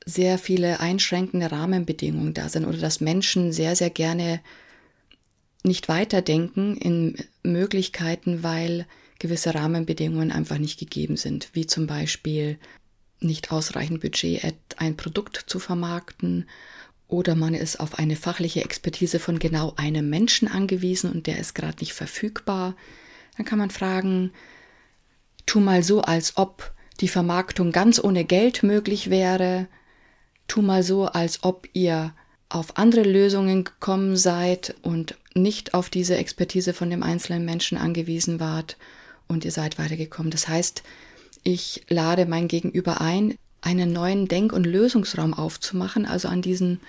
sehr 0.08 0.38
viele 0.38 0.80
einschränkende 0.80 1.52
Rahmenbedingungen 1.52 2.32
da 2.32 2.48
sind 2.48 2.64
oder 2.64 2.78
dass 2.78 3.02
Menschen 3.02 3.52
sehr, 3.52 3.76
sehr 3.76 3.90
gerne 3.90 4.40
nicht 5.62 5.88
weiterdenken 5.90 6.78
in 6.78 7.16
Möglichkeiten, 7.42 8.42
weil 8.42 8.86
gewisse 9.18 9.54
Rahmenbedingungen 9.54 10.32
einfach 10.32 10.56
nicht 10.56 10.78
gegeben 10.78 11.18
sind, 11.18 11.50
wie 11.52 11.66
zum 11.66 11.86
Beispiel 11.86 12.58
nicht 13.20 13.52
ausreichend 13.52 14.00
Budget, 14.00 14.42
ein 14.78 14.96
Produkt 14.96 15.44
zu 15.46 15.58
vermarkten 15.58 16.48
oder 17.06 17.34
man 17.34 17.52
ist 17.52 17.78
auf 17.78 17.98
eine 17.98 18.16
fachliche 18.16 18.64
Expertise 18.64 19.18
von 19.18 19.38
genau 19.38 19.74
einem 19.76 20.08
Menschen 20.08 20.48
angewiesen 20.48 21.12
und 21.12 21.26
der 21.26 21.38
ist 21.38 21.54
gerade 21.54 21.80
nicht 21.80 21.92
verfügbar. 21.92 22.76
Dann 23.36 23.44
kann 23.44 23.58
man 23.58 23.70
fragen, 23.70 24.30
tu 25.44 25.60
mal 25.60 25.82
so, 25.82 26.00
als 26.00 26.38
ob 26.38 26.72
die 27.00 27.08
Vermarktung 27.08 27.72
ganz 27.72 28.02
ohne 28.02 28.24
Geld 28.24 28.62
möglich 28.62 29.10
wäre 29.10 29.68
tu 30.48 30.62
mal 30.62 30.82
so, 30.82 31.06
als 31.06 31.44
ob 31.44 31.68
ihr 31.72 32.12
auf 32.48 32.76
andere 32.78 33.02
Lösungen 33.02 33.64
gekommen 33.64 34.16
seid 34.16 34.74
und 34.82 35.16
nicht 35.34 35.74
auf 35.74 35.90
diese 35.90 36.16
Expertise 36.16 36.72
von 36.72 36.90
dem 36.90 37.02
einzelnen 37.02 37.44
Menschen 37.44 37.78
angewiesen 37.78 38.40
wart 38.40 38.76
und 39.28 39.44
ihr 39.44 39.52
seid 39.52 39.78
weitergekommen. 39.78 40.30
Das 40.30 40.48
heißt, 40.48 40.82
ich 41.42 41.84
lade 41.88 42.26
mein 42.26 42.48
Gegenüber 42.48 43.00
ein, 43.00 43.34
einen 43.60 43.92
neuen 43.92 44.28
Denk- 44.28 44.52
und 44.52 44.64
Lösungsraum 44.64 45.34
aufzumachen, 45.34 46.06
also 46.06 46.28
an 46.28 46.42
diesen 46.42 46.80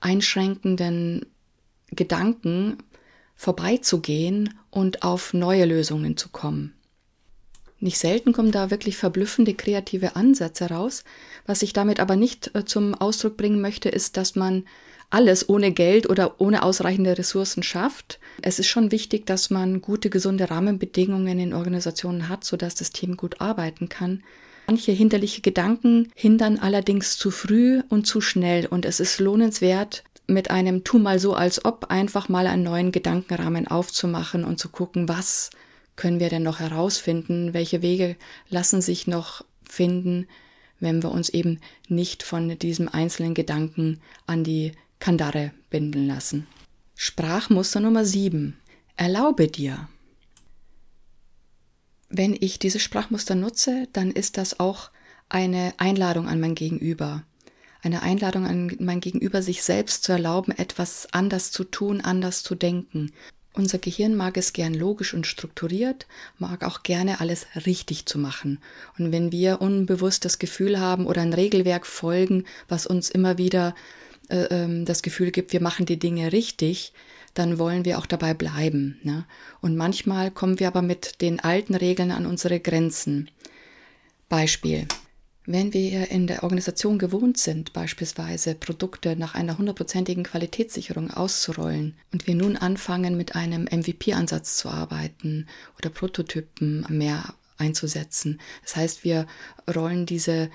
einschränkenden 0.00 1.26
Gedanken 1.90 2.78
vorbeizugehen 3.36 4.54
und 4.70 5.02
auf 5.02 5.34
neue 5.34 5.66
Lösungen 5.66 6.16
zu 6.16 6.30
kommen. 6.30 6.74
Nicht 7.82 7.98
selten 7.98 8.32
kommen 8.32 8.52
da 8.52 8.70
wirklich 8.70 8.96
verblüffende 8.96 9.54
kreative 9.54 10.14
Ansätze 10.14 10.66
raus. 10.66 11.02
Was 11.46 11.62
ich 11.62 11.72
damit 11.72 11.98
aber 11.98 12.14
nicht 12.14 12.54
äh, 12.54 12.64
zum 12.64 12.94
Ausdruck 12.94 13.36
bringen 13.36 13.60
möchte, 13.60 13.88
ist, 13.88 14.16
dass 14.16 14.36
man 14.36 14.64
alles 15.10 15.48
ohne 15.48 15.72
Geld 15.72 16.08
oder 16.08 16.40
ohne 16.40 16.62
ausreichende 16.62 17.18
Ressourcen 17.18 17.64
schafft. 17.64 18.20
Es 18.40 18.60
ist 18.60 18.68
schon 18.68 18.92
wichtig, 18.92 19.26
dass 19.26 19.50
man 19.50 19.82
gute, 19.82 20.10
gesunde 20.10 20.48
Rahmenbedingungen 20.48 21.40
in 21.40 21.52
Organisationen 21.52 22.28
hat, 22.28 22.44
sodass 22.44 22.76
das 22.76 22.92
Team 22.92 23.16
gut 23.16 23.40
arbeiten 23.40 23.88
kann. 23.88 24.22
Manche 24.68 24.92
hinderliche 24.92 25.40
Gedanken 25.40 26.12
hindern 26.14 26.60
allerdings 26.60 27.18
zu 27.18 27.32
früh 27.32 27.82
und 27.88 28.06
zu 28.06 28.20
schnell 28.20 28.64
und 28.66 28.86
es 28.86 29.00
ist 29.00 29.18
lohnenswert, 29.18 30.04
mit 30.28 30.52
einem 30.52 30.84
Tu 30.84 30.98
mal 30.98 31.18
so 31.18 31.34
als 31.34 31.64
ob 31.64 31.90
einfach 31.90 32.28
mal 32.28 32.46
einen 32.46 32.62
neuen 32.62 32.92
Gedankenrahmen 32.92 33.66
aufzumachen 33.66 34.44
und 34.44 34.60
zu 34.60 34.68
gucken, 34.68 35.08
was 35.08 35.50
können 35.96 36.20
wir 36.20 36.28
denn 36.28 36.42
noch 36.42 36.60
herausfinden? 36.60 37.54
Welche 37.54 37.82
Wege 37.82 38.16
lassen 38.48 38.80
sich 38.80 39.06
noch 39.06 39.44
finden, 39.68 40.26
wenn 40.80 41.02
wir 41.02 41.12
uns 41.12 41.28
eben 41.28 41.60
nicht 41.88 42.22
von 42.22 42.58
diesem 42.58 42.88
einzelnen 42.88 43.34
Gedanken 43.34 44.00
an 44.26 44.44
die 44.44 44.72
Kandare 44.98 45.52
binden 45.70 46.06
lassen. 46.06 46.46
Sprachmuster 46.94 47.80
Nummer 47.80 48.04
7. 48.04 48.56
Erlaube 48.96 49.48
dir. 49.48 49.88
Wenn 52.08 52.36
ich 52.38 52.58
dieses 52.58 52.82
Sprachmuster 52.82 53.34
nutze, 53.34 53.88
dann 53.92 54.10
ist 54.10 54.36
das 54.36 54.60
auch 54.60 54.90
eine 55.28 55.72
Einladung 55.78 56.28
an 56.28 56.40
mein 56.40 56.54
Gegenüber. 56.54 57.24
Eine 57.80 58.02
Einladung 58.02 58.46
an 58.46 58.76
mein 58.80 59.00
Gegenüber, 59.00 59.42
sich 59.42 59.62
selbst 59.62 60.04
zu 60.04 60.12
erlauben, 60.12 60.52
etwas 60.52 61.08
anders 61.12 61.50
zu 61.50 61.64
tun, 61.64 62.00
anders 62.00 62.42
zu 62.42 62.54
denken. 62.54 63.12
Unser 63.54 63.78
Gehirn 63.78 64.14
mag 64.14 64.38
es 64.38 64.54
gern 64.54 64.72
logisch 64.72 65.12
und 65.12 65.26
strukturiert, 65.26 66.06
mag 66.38 66.64
auch 66.64 66.82
gerne 66.82 67.20
alles 67.20 67.46
richtig 67.66 68.06
zu 68.06 68.18
machen. 68.18 68.60
Und 68.98 69.12
wenn 69.12 69.30
wir 69.30 69.60
unbewusst 69.60 70.24
das 70.24 70.38
Gefühl 70.38 70.80
haben 70.80 71.06
oder 71.06 71.20
ein 71.20 71.34
Regelwerk 71.34 71.86
folgen, 71.86 72.44
was 72.68 72.86
uns 72.86 73.10
immer 73.10 73.36
wieder 73.36 73.74
äh, 74.30 74.44
ähm, 74.44 74.86
das 74.86 75.02
Gefühl 75.02 75.32
gibt, 75.32 75.52
wir 75.52 75.60
machen 75.60 75.84
die 75.84 75.98
Dinge 75.98 76.32
richtig, 76.32 76.94
dann 77.34 77.58
wollen 77.58 77.84
wir 77.84 77.98
auch 77.98 78.06
dabei 78.06 78.32
bleiben. 78.32 78.98
Ne? 79.02 79.26
Und 79.60 79.76
manchmal 79.76 80.30
kommen 80.30 80.58
wir 80.58 80.68
aber 80.68 80.82
mit 80.82 81.20
den 81.20 81.40
alten 81.40 81.74
Regeln 81.74 82.10
an 82.10 82.26
unsere 82.26 82.58
Grenzen. 82.58 83.30
Beispiel. 84.30 84.86
Wenn 85.44 85.72
wir 85.72 86.10
in 86.10 86.28
der 86.28 86.44
Organisation 86.44 86.98
gewohnt 86.98 87.36
sind, 87.36 87.72
beispielsweise 87.72 88.54
Produkte 88.54 89.16
nach 89.16 89.34
einer 89.34 89.58
hundertprozentigen 89.58 90.22
Qualitätssicherung 90.22 91.10
auszurollen 91.10 91.96
und 92.12 92.28
wir 92.28 92.36
nun 92.36 92.56
anfangen, 92.56 93.16
mit 93.16 93.34
einem 93.34 93.64
MVP-Ansatz 93.64 94.56
zu 94.56 94.68
arbeiten 94.68 95.48
oder 95.78 95.90
Prototypen 95.90 96.86
mehr 96.88 97.34
einzusetzen, 97.58 98.40
das 98.62 98.76
heißt, 98.76 99.04
wir 99.04 99.26
rollen 99.72 100.06
diese 100.06 100.48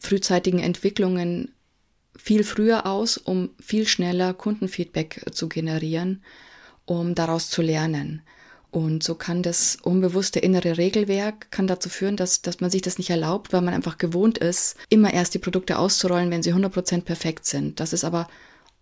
frühzeitigen 0.00 0.58
Entwicklungen 0.58 1.52
viel 2.16 2.42
früher 2.42 2.86
aus, 2.86 3.16
um 3.16 3.50
viel 3.60 3.86
schneller 3.86 4.34
Kundenfeedback 4.34 5.32
zu 5.32 5.48
generieren, 5.48 6.22
um 6.84 7.14
daraus 7.14 7.50
zu 7.50 7.62
lernen. 7.62 8.22
Und 8.72 9.02
so 9.02 9.14
kann 9.14 9.42
das 9.42 9.76
unbewusste 9.82 10.40
innere 10.40 10.78
Regelwerk 10.78 11.50
kann 11.50 11.66
dazu 11.66 11.90
führen, 11.90 12.16
dass, 12.16 12.40
dass 12.40 12.60
man 12.60 12.70
sich 12.70 12.80
das 12.80 12.96
nicht 12.96 13.10
erlaubt, 13.10 13.52
weil 13.52 13.60
man 13.60 13.74
einfach 13.74 13.98
gewohnt 13.98 14.38
ist, 14.38 14.76
immer 14.88 15.12
erst 15.12 15.34
die 15.34 15.38
Produkte 15.38 15.76
auszurollen, 15.78 16.30
wenn 16.30 16.42
sie 16.42 16.54
100% 16.54 17.02
perfekt 17.02 17.44
sind. 17.44 17.80
Das 17.80 17.92
ist 17.92 18.02
aber 18.02 18.28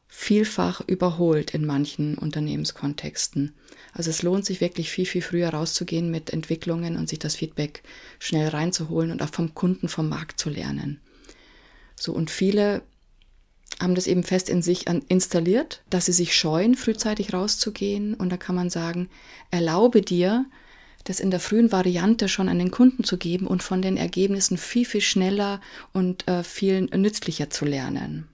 vielfach 0.07 0.81
überholt 0.87 1.55
in 1.55 1.67
manchen 1.67 2.17
Unternehmenskontexten. 2.17 3.53
Also 3.93 4.11
es 4.11 4.23
lohnt 4.23 4.47
sich 4.47 4.61
wirklich 4.61 4.91
viel, 4.91 5.07
viel 5.07 5.23
früher 5.23 5.49
rauszugehen 5.49 6.09
mit 6.09 6.31
Entwicklungen 6.31 6.97
und 6.97 7.09
sich 7.09 7.19
das 7.19 7.35
Feedback 7.35 7.83
schnell 8.21 8.49
reinzuholen 8.49 9.11
und 9.11 9.21
auch 9.25 9.35
vom 9.35 9.55
Kunden, 9.55 9.89
vom 9.89 10.09
Markt 10.09 10.39
zu 10.39 10.51
lernen. 10.51 11.01
So, 11.97 12.13
und 12.13 12.31
viele 12.31 12.83
haben 13.81 13.95
das 13.95 14.07
eben 14.07 14.23
fest 14.23 14.49
in 14.49 14.63
sich 14.63 14.87
installiert, 15.09 15.83
dass 15.91 16.07
sie 16.07 16.13
sich 16.13 16.37
scheuen, 16.37 16.75
frühzeitig 16.75 17.33
rauszugehen. 17.33 18.15
Und 18.15 18.31
da 18.31 18.37
kann 18.37 18.55
man 18.55 18.71
sagen, 18.71 19.09
erlaube 19.51 20.03
dir, 20.03 20.45
das 21.05 21.19
in 21.19 21.31
der 21.31 21.41
frühen 21.41 21.73
Variante 21.73 22.29
schon 22.29 22.49
an 22.49 22.59
den 22.59 22.71
Kunden 22.71 23.05
zu 23.05 23.17
geben 23.17 23.47
und 23.47 23.63
von 23.63 23.81
den 23.81 23.97
Ergebnissen 23.97 24.59
viel, 24.59 24.85
viel 24.85 25.01
schneller 25.01 25.61
und 25.93 26.29
äh, 26.29 26.45
viel 26.45 26.83
nützlicher 26.83 27.49
zu 27.49 27.65
lernen. 27.65 28.29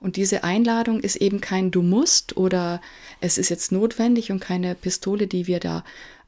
Und 0.00 0.16
diese 0.16 0.42
Einladung 0.42 1.00
ist 1.00 1.16
eben 1.16 1.40
kein 1.40 1.70
Du 1.70 1.82
musst 1.82 2.36
oder 2.36 2.80
es 3.20 3.38
ist 3.38 3.50
jetzt 3.50 3.70
notwendig 3.70 4.32
und 4.32 4.40
keine 4.40 4.74
Pistole, 4.74 5.28
die 5.28 5.46
wir 5.46 5.60
da 5.60 5.84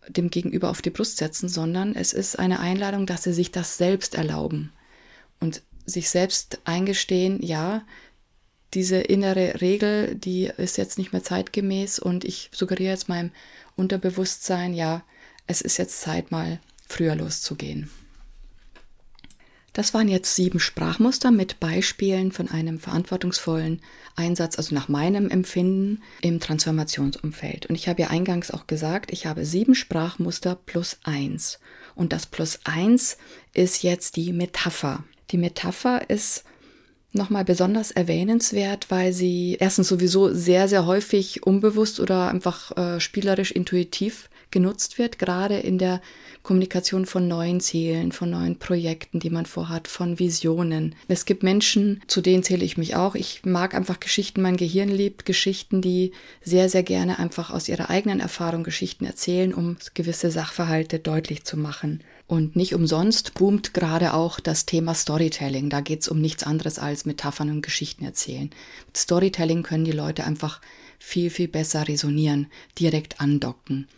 dem 0.06 0.30
Gegenüber 0.30 0.70
auf 0.70 0.82
die 0.82 0.90
Brust 0.90 1.16
setzen, 1.16 1.48
sondern 1.48 1.96
es 1.96 2.12
ist 2.12 2.38
eine 2.38 2.60
Einladung, 2.60 3.06
dass 3.06 3.24
sie 3.24 3.32
sich 3.32 3.50
das 3.50 3.78
selbst 3.78 4.14
erlauben 4.14 4.70
und 5.40 5.62
sich 5.86 6.08
selbst 6.08 6.60
eingestehen, 6.64 7.42
ja, 7.42 7.82
diese 8.74 8.96
innere 8.96 9.60
Regel, 9.60 10.14
die 10.14 10.50
ist 10.56 10.76
jetzt 10.76 10.98
nicht 10.98 11.12
mehr 11.12 11.22
zeitgemäß 11.22 11.98
und 11.98 12.24
ich 12.24 12.50
suggeriere 12.52 12.92
jetzt 12.92 13.08
meinem 13.08 13.30
Unterbewusstsein, 13.76 14.74
ja, 14.74 15.02
es 15.46 15.60
ist 15.60 15.76
jetzt 15.76 16.00
Zeit, 16.00 16.30
mal 16.30 16.60
früher 16.86 17.14
loszugehen. 17.14 17.90
Das 19.74 19.92
waren 19.92 20.06
jetzt 20.06 20.36
sieben 20.36 20.60
Sprachmuster 20.60 21.32
mit 21.32 21.58
Beispielen 21.58 22.30
von 22.30 22.48
einem 22.48 22.78
verantwortungsvollen 22.78 23.82
Einsatz, 24.14 24.56
also 24.56 24.72
nach 24.72 24.88
meinem 24.88 25.28
Empfinden 25.30 26.00
im 26.20 26.38
Transformationsumfeld. 26.38 27.66
Und 27.66 27.74
ich 27.74 27.88
habe 27.88 28.02
ja 28.02 28.08
eingangs 28.08 28.52
auch 28.52 28.68
gesagt, 28.68 29.12
ich 29.12 29.26
habe 29.26 29.44
sieben 29.44 29.74
Sprachmuster 29.74 30.54
plus 30.54 30.98
eins. 31.02 31.58
Und 31.96 32.12
das 32.12 32.26
plus 32.26 32.60
eins 32.62 33.18
ist 33.52 33.82
jetzt 33.82 34.14
die 34.14 34.32
Metapher. 34.32 35.02
Die 35.32 35.38
Metapher 35.38 36.08
ist 36.08 36.44
nochmal 37.14 37.44
besonders 37.44 37.90
erwähnenswert, 37.90 38.90
weil 38.90 39.12
sie 39.12 39.56
erstens 39.60 39.88
sowieso 39.88 40.32
sehr, 40.32 40.68
sehr 40.68 40.86
häufig 40.86 41.46
unbewusst 41.46 42.00
oder 42.00 42.28
einfach 42.28 42.76
äh, 42.76 43.00
spielerisch 43.00 43.52
intuitiv 43.52 44.28
genutzt 44.50 44.98
wird, 44.98 45.18
gerade 45.18 45.58
in 45.58 45.78
der 45.78 46.00
Kommunikation 46.44 47.06
von 47.06 47.26
neuen 47.26 47.60
Zielen, 47.60 48.12
von 48.12 48.30
neuen 48.30 48.58
Projekten, 48.58 49.18
die 49.18 49.30
man 49.30 49.46
vorhat, 49.46 49.88
von 49.88 50.18
Visionen. 50.18 50.94
Es 51.08 51.24
gibt 51.24 51.42
Menschen, 51.42 52.02
zu 52.06 52.20
denen 52.20 52.42
zähle 52.42 52.64
ich 52.64 52.76
mich 52.76 52.94
auch. 52.94 53.14
Ich 53.14 53.44
mag 53.44 53.74
einfach 53.74 53.98
Geschichten, 53.98 54.42
mein 54.42 54.56
Gehirn 54.56 54.90
liebt 54.90 55.24
Geschichten, 55.24 55.80
die 55.80 56.12
sehr, 56.42 56.68
sehr 56.68 56.82
gerne 56.82 57.18
einfach 57.18 57.50
aus 57.50 57.68
ihrer 57.68 57.90
eigenen 57.90 58.20
Erfahrung 58.20 58.62
Geschichten 58.62 59.06
erzählen, 59.06 59.52
um 59.52 59.76
gewisse 59.94 60.30
Sachverhalte 60.30 60.98
deutlich 60.98 61.44
zu 61.44 61.56
machen. 61.56 62.02
Und 62.26 62.56
nicht 62.56 62.74
umsonst 62.74 63.34
boomt 63.34 63.74
gerade 63.74 64.14
auch 64.14 64.40
das 64.40 64.64
Thema 64.64 64.94
Storytelling. 64.94 65.68
Da 65.68 65.80
geht 65.80 66.00
es 66.00 66.08
um 66.08 66.20
nichts 66.20 66.42
anderes 66.42 66.78
als 66.78 67.04
Metaphern 67.04 67.50
und 67.50 67.62
Geschichten 67.62 68.04
erzählen. 68.04 68.50
Mit 68.86 68.96
Storytelling 68.96 69.62
können 69.62 69.84
die 69.84 69.92
Leute 69.92 70.24
einfach 70.24 70.60
viel, 70.98 71.28
viel 71.28 71.48
besser 71.48 71.86
resonieren, 71.86 72.46
direkt 72.78 73.20
andocken. 73.20 73.88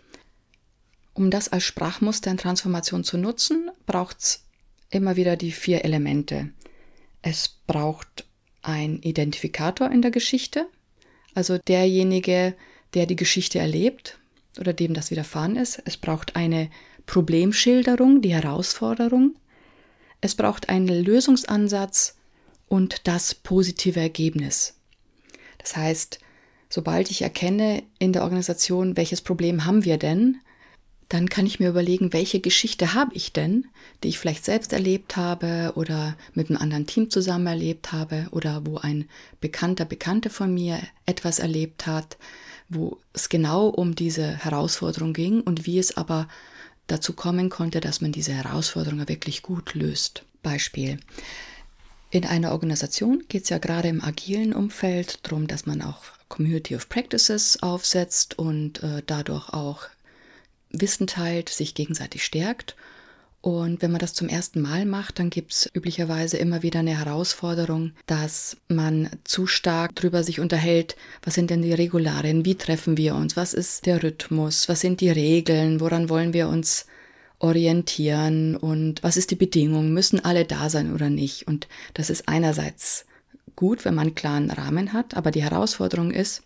Um 1.15 1.31
das 1.31 1.49
als 1.49 1.63
Sprachmuster 1.63 2.31
in 2.31 2.37
Transformation 2.37 3.05
zu 3.05 3.17
nutzen, 3.17 3.71
braucht 3.87 4.19
es 4.19 4.45
immer 4.91 5.17
wieder 5.17 5.37
die 5.37 5.53
vier 5.53 5.85
Elemente. 5.85 6.51
Es 7.23 7.49
braucht 7.67 8.27
ein 8.61 9.01
Identifikator 9.03 9.91
in 9.91 10.03
der 10.03 10.11
Geschichte, 10.11 10.69
also 11.35 11.59
derjenige, 11.59 12.55
der 12.95 13.07
die 13.07 13.17
Geschichte 13.17 13.59
erlebt 13.59 14.19
oder 14.59 14.73
dem 14.73 14.95
das 14.95 15.11
widerfahren 15.11 15.57
ist. 15.57 15.81
Es 15.85 15.97
braucht 15.97 16.35
eine 16.35 16.71
Problemschilderung, 17.07 18.21
die 18.21 18.35
Herausforderung. 18.35 19.37
Es 20.21 20.35
braucht 20.35 20.69
einen 20.69 20.89
Lösungsansatz 20.89 22.17
und 22.69 23.07
das 23.07 23.35
positive 23.35 24.01
Ergebnis. 24.01 24.75
Das 25.59 25.77
heißt, 25.77 26.19
sobald 26.69 27.11
ich 27.11 27.23
erkenne 27.23 27.83
in 27.99 28.13
der 28.13 28.25
Organisation, 28.25 28.97
welches 28.97 29.21
Problem 29.21 29.65
haben 29.65 29.85
wir 29.85 29.99
denn, 29.99 30.39
dann 31.09 31.29
kann 31.29 31.47
ich 31.47 31.61
mir 31.61 31.69
überlegen, 31.69 32.13
welche 32.13 32.41
Geschichte 32.41 32.95
habe 32.95 33.15
ich 33.15 33.33
denn, 33.33 33.69
die 34.03 34.09
ich 34.09 34.19
vielleicht 34.19 34.45
selbst 34.45 34.73
erlebt 34.73 35.17
habe 35.17 35.73
oder 35.77 36.17
mit 36.35 36.51
einem 36.51 36.61
anderen 36.61 36.87
Team 36.87 37.11
zusammen 37.11 37.47
erlebt 37.47 37.93
habe 37.93 38.27
oder 38.33 38.67
wo 38.67 38.79
ein 38.79 39.09
bekannter 39.41 39.85
Bekannte 39.85 40.31
von 40.31 40.53
mir 40.53 40.81
etwas 41.05 41.39
erlebt 41.39 41.87
hat, 41.87 42.19
wo 42.69 42.99
es 43.13 43.29
genau 43.29 43.69
um 43.69 43.95
diese 43.95 44.37
Herausforderung 44.45 45.13
ging 45.13 45.43
und 45.43 45.65
wie 45.65 45.79
es 45.79 45.97
aber 45.97 46.27
dazu 46.87 47.13
kommen 47.13 47.51
konnte, 47.51 47.81
dass 47.81 48.01
man 48.01 48.13
diese 48.13 48.33
Herausforderungen 48.33 49.09
wirklich 49.09 49.43
gut 49.43 49.75
löst. 49.75 50.25
Beispiel. 50.43 50.99
In 52.11 52.25
einer 52.25 52.53
Organisation 52.53 53.25
geht 53.29 53.45
es 53.45 53.49
ja 53.49 53.59
gerade 53.59 53.89
im 53.89 54.03
agilen 54.03 54.53
Umfeld 54.53 55.19
darum, 55.25 55.49
dass 55.49 55.67
man 55.67 55.83
auch 55.83 56.05
Community 56.29 56.77
of 56.77 56.89
Practices 56.89 57.63
aufsetzt 57.63 58.39
und 58.39 58.83
äh, 58.83 59.03
dadurch 59.07 59.49
auch 59.51 59.89
Wissen 60.71 61.07
teilt, 61.07 61.49
sich 61.49 61.75
gegenseitig 61.75 62.25
stärkt 62.25 62.77
und 63.47 63.81
wenn 63.81 63.93
man 63.93 64.01
das 64.01 64.13
zum 64.13 64.29
ersten 64.29 64.61
Mal 64.61 64.87
macht, 64.87 65.21
dann 65.21 65.31
gibt 65.31 65.53
es 65.53 65.71
üblicherweise 65.73 66.37
immer 66.37 66.65
wieder 66.65 66.81
eine 66.81 66.99
Herausforderung, 66.99 67.93
dass 68.07 68.57
man 68.67 69.09
zu 69.23 69.47
stark 69.47 69.95
drüber 69.95 70.25
sich 70.25 70.41
unterhält, 70.41 70.97
was 71.23 71.35
sind 71.35 71.51
denn 71.51 71.63
die 71.63 71.73
Regularien, 71.73 72.45
wie 72.45 72.57
treffen 72.57 72.97
wir 72.97 73.15
uns, 73.15 73.37
was 73.37 73.55
ist 73.55 73.87
der 73.87 74.03
Rhythmus, 74.03 74.69
was 74.69 74.81
sind 74.81 75.01
die 75.01 75.11
Regeln, 75.11 75.79
woran 75.79 76.09
wollen 76.09 76.33
wir 76.33 76.49
uns 76.49 76.87
orientieren? 77.39 78.57
Und 78.57 79.05
was 79.05 79.17
ist 79.17 79.31
die 79.31 79.37
Bedingung, 79.37 79.93
müssen 79.93 80.25
alle 80.25 80.45
da 80.45 80.69
sein 80.69 80.93
oder 80.93 81.09
nicht. 81.09 81.47
Und 81.47 81.69
das 81.95 82.11
ist 82.11 82.29
einerseits 82.29 83.07
gut, 83.55 83.85
wenn 83.85 83.95
man 83.95 84.09
einen 84.09 84.17
klaren 84.17 84.51
Rahmen 84.51 84.93
hat, 84.93 85.17
aber 85.17 85.31
die 85.31 85.45
Herausforderung 85.45 86.11
ist, 86.11 86.43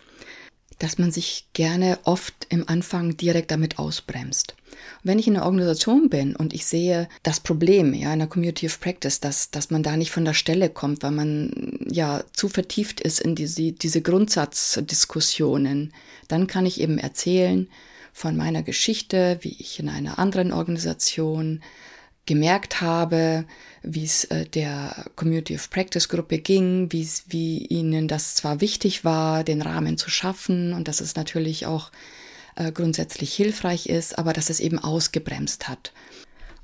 dass 0.80 0.98
man 0.98 1.12
sich 1.12 1.46
gerne 1.52 1.98
oft 2.04 2.34
im 2.48 2.68
Anfang 2.68 3.16
direkt 3.16 3.52
damit 3.52 3.78
ausbremst. 3.78 4.56
wenn 5.02 5.18
ich 5.18 5.26
in 5.26 5.36
einer 5.36 5.44
Organisation 5.44 6.08
bin 6.08 6.34
und 6.34 6.54
ich 6.54 6.64
sehe 6.64 7.08
das 7.22 7.40
Problem, 7.40 7.92
ja, 7.92 8.12
in 8.12 8.18
der 8.18 8.28
Community 8.28 8.66
of 8.66 8.80
Practice, 8.80 9.20
dass, 9.20 9.50
dass 9.50 9.70
man 9.70 9.82
da 9.82 9.96
nicht 9.96 10.10
von 10.10 10.24
der 10.24 10.32
Stelle 10.34 10.70
kommt, 10.70 11.02
weil 11.02 11.10
man 11.10 11.78
ja 11.90 12.24
zu 12.32 12.48
vertieft 12.48 13.00
ist 13.00 13.20
in 13.20 13.34
diese, 13.34 13.72
diese 13.72 14.00
Grundsatzdiskussionen, 14.00 15.92
dann 16.28 16.46
kann 16.46 16.66
ich 16.66 16.80
eben 16.80 16.98
erzählen 16.98 17.68
von 18.12 18.36
meiner 18.36 18.62
Geschichte, 18.62 19.38
wie 19.42 19.56
ich 19.58 19.78
in 19.80 19.88
einer 19.88 20.18
anderen 20.18 20.52
Organisation 20.52 21.60
gemerkt 22.30 22.80
habe, 22.80 23.44
wie 23.82 24.04
es 24.04 24.22
äh, 24.26 24.44
der 24.46 25.04
Community 25.16 25.56
of 25.56 25.68
Practice 25.68 26.08
Gruppe 26.08 26.38
ging, 26.38 26.92
wie 26.92 27.58
ihnen 27.66 28.06
das 28.06 28.36
zwar 28.36 28.60
wichtig 28.60 29.04
war, 29.04 29.42
den 29.42 29.62
Rahmen 29.62 29.98
zu 29.98 30.10
schaffen 30.10 30.72
und 30.72 30.86
dass 30.86 31.00
es 31.00 31.16
natürlich 31.16 31.66
auch 31.66 31.90
äh, 32.54 32.70
grundsätzlich 32.70 33.34
hilfreich 33.34 33.88
ist, 33.88 34.16
aber 34.16 34.32
dass 34.32 34.48
es 34.48 34.60
eben 34.60 34.78
ausgebremst 34.78 35.68
hat. 35.68 35.92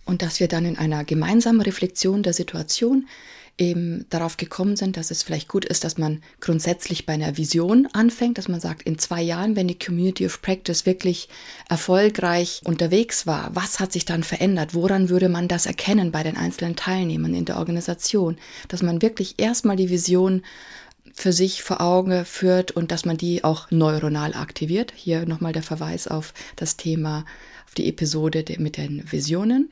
Und 0.04 0.22
dass 0.22 0.38
wir 0.38 0.46
dann 0.46 0.66
in 0.66 0.78
einer 0.78 1.02
gemeinsamen 1.02 1.60
Reflexion 1.60 2.22
der 2.22 2.32
Situation 2.32 3.08
eben 3.58 4.04
darauf 4.10 4.36
gekommen 4.36 4.76
sind, 4.76 4.96
dass 4.96 5.10
es 5.10 5.22
vielleicht 5.22 5.48
gut 5.48 5.64
ist, 5.64 5.84
dass 5.84 5.96
man 5.96 6.22
grundsätzlich 6.40 7.06
bei 7.06 7.14
einer 7.14 7.38
Vision 7.38 7.88
anfängt, 7.92 8.36
dass 8.36 8.48
man 8.48 8.60
sagt, 8.60 8.82
in 8.82 8.98
zwei 8.98 9.22
Jahren, 9.22 9.56
wenn 9.56 9.68
die 9.68 9.78
Community 9.78 10.26
of 10.26 10.42
Practice 10.42 10.84
wirklich 10.84 11.28
erfolgreich 11.68 12.60
unterwegs 12.64 13.26
war, 13.26 13.50
was 13.54 13.80
hat 13.80 13.92
sich 13.92 14.04
dann 14.04 14.22
verändert? 14.22 14.74
Woran 14.74 15.08
würde 15.08 15.30
man 15.30 15.48
das 15.48 15.64
erkennen 15.64 16.12
bei 16.12 16.22
den 16.22 16.36
einzelnen 16.36 16.76
Teilnehmern 16.76 17.34
in 17.34 17.46
der 17.46 17.56
Organisation? 17.56 18.36
Dass 18.68 18.82
man 18.82 19.00
wirklich 19.00 19.34
erstmal 19.38 19.76
die 19.76 19.90
Vision 19.90 20.42
für 21.14 21.32
sich 21.32 21.62
vor 21.62 21.80
Augen 21.80 22.26
führt 22.26 22.72
und 22.72 22.92
dass 22.92 23.06
man 23.06 23.16
die 23.16 23.42
auch 23.42 23.70
neuronal 23.70 24.34
aktiviert. 24.34 24.92
Hier 24.94 25.24
nochmal 25.24 25.52
der 25.52 25.62
Verweis 25.62 26.08
auf 26.08 26.34
das 26.56 26.76
Thema, 26.76 27.24
auf 27.66 27.74
die 27.74 27.88
Episode 27.88 28.44
mit 28.58 28.76
den 28.76 29.10
Visionen. 29.10 29.70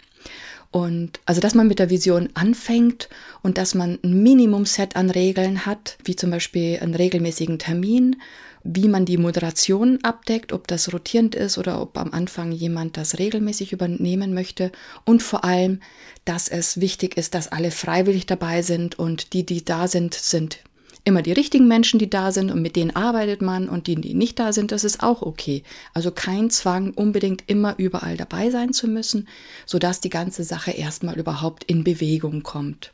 Und 0.75 1.21
also, 1.25 1.41
dass 1.41 1.55
man 1.55 1.69
mit 1.69 1.79
der 1.79 1.89
Vision 1.89 2.31
anfängt 2.35 3.09
und 3.43 3.59
dass 3.59 3.77
man 3.77 4.01
ein 4.03 4.25
Minimum-Set 4.25 4.97
an 4.97 5.09
Regeln 5.09 5.67
hat, 5.67 5.97
wie 6.03 6.17
zum 6.17 6.33
Beispiel 6.33 6.81
einen 6.81 6.97
regelmäßigen 6.97 7.61
Termin, 7.61 8.17
wie 8.65 8.89
man 8.89 9.05
die 9.05 9.17
Moderation 9.17 10.01
abdeckt, 10.03 10.53
ob 10.53 10.67
das 10.67 10.93
rotierend 10.93 11.37
ist 11.37 11.59
oder 11.59 11.81
ob 11.81 11.97
am 11.97 12.11
Anfang 12.11 12.51
jemand 12.51 12.97
das 12.97 13.21
regelmäßig 13.21 13.73
übernehmen 13.73 14.35
möchte. 14.35 14.73
Und 15.05 15.23
vor 15.23 15.45
allem, 15.45 15.79
dass 16.25 16.49
es 16.49 16.81
wichtig 16.81 17.17
ist, 17.17 17.37
dass 17.37 17.53
alle 17.53 17.71
freiwillig 17.71 18.27
dabei 18.27 18.63
sind 18.63 18.99
und 18.99 19.33
die, 19.33 19.47
die 19.47 19.65
da 19.65 19.87
sind, 19.87 20.13
sind 20.15 20.59
immer 21.05 21.23
die 21.23 21.33
richtigen 21.33 21.69
Menschen, 21.69 21.99
die 21.99 22.09
da 22.09 22.33
sind 22.33 22.51
und 22.51 22.63
mit 22.63 22.77
denen 22.77 22.97
arbeitet 22.97 23.43
man 23.43 23.69
und 23.69 23.87
die, 23.87 23.97
die 23.97 24.15
nicht 24.15 24.39
da 24.39 24.53
sind, 24.53 24.73
das 24.73 24.85
ist 24.85 25.03
auch 25.03 25.23
okay. 25.23 25.63
Also 25.93 26.11
kein 26.11 26.51
Zwang, 26.51 26.93
unbedingt 26.93 27.45
immer 27.47 27.75
überall 27.79 28.17
dabei 28.17 28.51
sein 28.51 28.73
zu 28.73 28.89
müssen, 28.89 29.29
sodass 29.67 30.01
die 30.01 30.11
ganze 30.11 30.45
Sache 30.45 30.71
erstmal 30.71 31.19
überhaupt 31.19 31.65
in 31.65 31.85
Bewegung 31.85 32.43
kommt. 32.43 32.93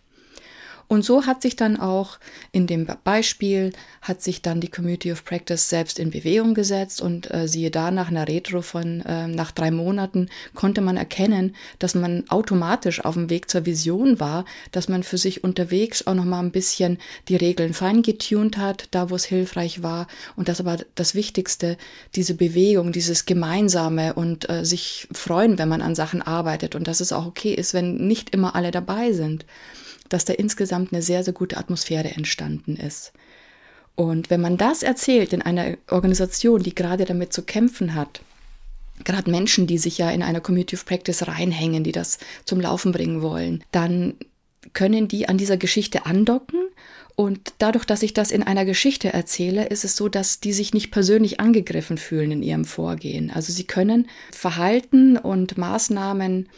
Und 0.90 1.04
so 1.04 1.24
hat 1.24 1.40
sich 1.40 1.54
dann 1.54 1.78
auch 1.78 2.18
in 2.50 2.66
dem 2.66 2.84
Beispiel, 3.04 3.72
hat 4.02 4.22
sich 4.22 4.42
dann 4.42 4.60
die 4.60 4.72
Community 4.72 5.12
of 5.12 5.24
Practice 5.24 5.68
selbst 5.68 6.00
in 6.00 6.10
Bewegung 6.10 6.52
gesetzt 6.52 7.00
und 7.00 7.32
äh, 7.32 7.46
siehe 7.46 7.70
da, 7.70 7.92
nach 7.92 8.08
einer 8.08 8.26
Retro 8.26 8.60
von 8.60 9.00
äh, 9.02 9.28
nach 9.28 9.52
drei 9.52 9.70
Monaten 9.70 10.28
konnte 10.52 10.80
man 10.80 10.96
erkennen, 10.96 11.54
dass 11.78 11.94
man 11.94 12.28
automatisch 12.28 13.04
auf 13.04 13.14
dem 13.14 13.30
Weg 13.30 13.48
zur 13.48 13.66
Vision 13.66 14.18
war, 14.18 14.44
dass 14.72 14.88
man 14.88 15.04
für 15.04 15.16
sich 15.16 15.44
unterwegs 15.44 16.08
auch 16.08 16.14
nochmal 16.14 16.42
ein 16.42 16.50
bisschen 16.50 16.98
die 17.28 17.36
Regeln 17.36 17.72
fein 17.72 18.02
getunt 18.02 18.56
hat, 18.56 18.88
da 18.90 19.10
wo 19.10 19.14
es 19.14 19.24
hilfreich 19.24 19.84
war. 19.84 20.08
Und 20.34 20.48
das 20.48 20.58
aber 20.58 20.78
das 20.96 21.14
Wichtigste, 21.14 21.76
diese 22.16 22.34
Bewegung, 22.34 22.90
dieses 22.90 23.26
Gemeinsame 23.26 24.14
und 24.14 24.50
äh, 24.50 24.64
sich 24.64 25.06
freuen, 25.12 25.56
wenn 25.56 25.68
man 25.68 25.82
an 25.82 25.94
Sachen 25.94 26.20
arbeitet. 26.20 26.74
Und 26.74 26.88
dass 26.88 26.98
es 26.98 27.12
auch 27.12 27.26
okay 27.26 27.54
ist, 27.54 27.74
wenn 27.74 28.08
nicht 28.08 28.30
immer 28.30 28.56
alle 28.56 28.72
dabei 28.72 29.12
sind 29.12 29.44
dass 30.10 30.26
da 30.26 30.34
insgesamt 30.34 30.92
eine 30.92 31.00
sehr, 31.00 31.24
sehr 31.24 31.32
gute 31.32 31.56
Atmosphäre 31.56 32.10
entstanden 32.10 32.76
ist. 32.76 33.12
Und 33.94 34.30
wenn 34.30 34.40
man 34.40 34.56
das 34.56 34.82
erzählt 34.82 35.32
in 35.32 35.42
einer 35.42 35.76
Organisation, 35.88 36.62
die 36.62 36.74
gerade 36.74 37.04
damit 37.04 37.32
zu 37.32 37.42
kämpfen 37.42 37.94
hat, 37.94 38.20
gerade 39.04 39.30
Menschen, 39.30 39.66
die 39.66 39.78
sich 39.78 39.98
ja 39.98 40.10
in 40.10 40.22
einer 40.22 40.40
Community 40.40 40.76
of 40.76 40.84
Practice 40.84 41.26
reinhängen, 41.26 41.84
die 41.84 41.92
das 41.92 42.18
zum 42.44 42.60
Laufen 42.60 42.92
bringen 42.92 43.22
wollen, 43.22 43.64
dann 43.72 44.14
können 44.72 45.08
die 45.08 45.28
an 45.28 45.38
dieser 45.38 45.56
Geschichte 45.56 46.06
andocken. 46.06 46.60
Und 47.16 47.52
dadurch, 47.58 47.84
dass 47.84 48.02
ich 48.02 48.14
das 48.14 48.30
in 48.30 48.42
einer 48.42 48.64
Geschichte 48.64 49.12
erzähle, 49.12 49.66
ist 49.66 49.84
es 49.84 49.96
so, 49.96 50.08
dass 50.08 50.40
die 50.40 50.52
sich 50.52 50.72
nicht 50.72 50.90
persönlich 50.90 51.40
angegriffen 51.40 51.98
fühlen 51.98 52.30
in 52.30 52.42
ihrem 52.42 52.64
Vorgehen. 52.64 53.30
Also 53.30 53.52
sie 53.52 53.64
können 53.64 54.08
Verhalten 54.32 55.18
und 55.18 55.58
Maßnahmen 55.58 56.48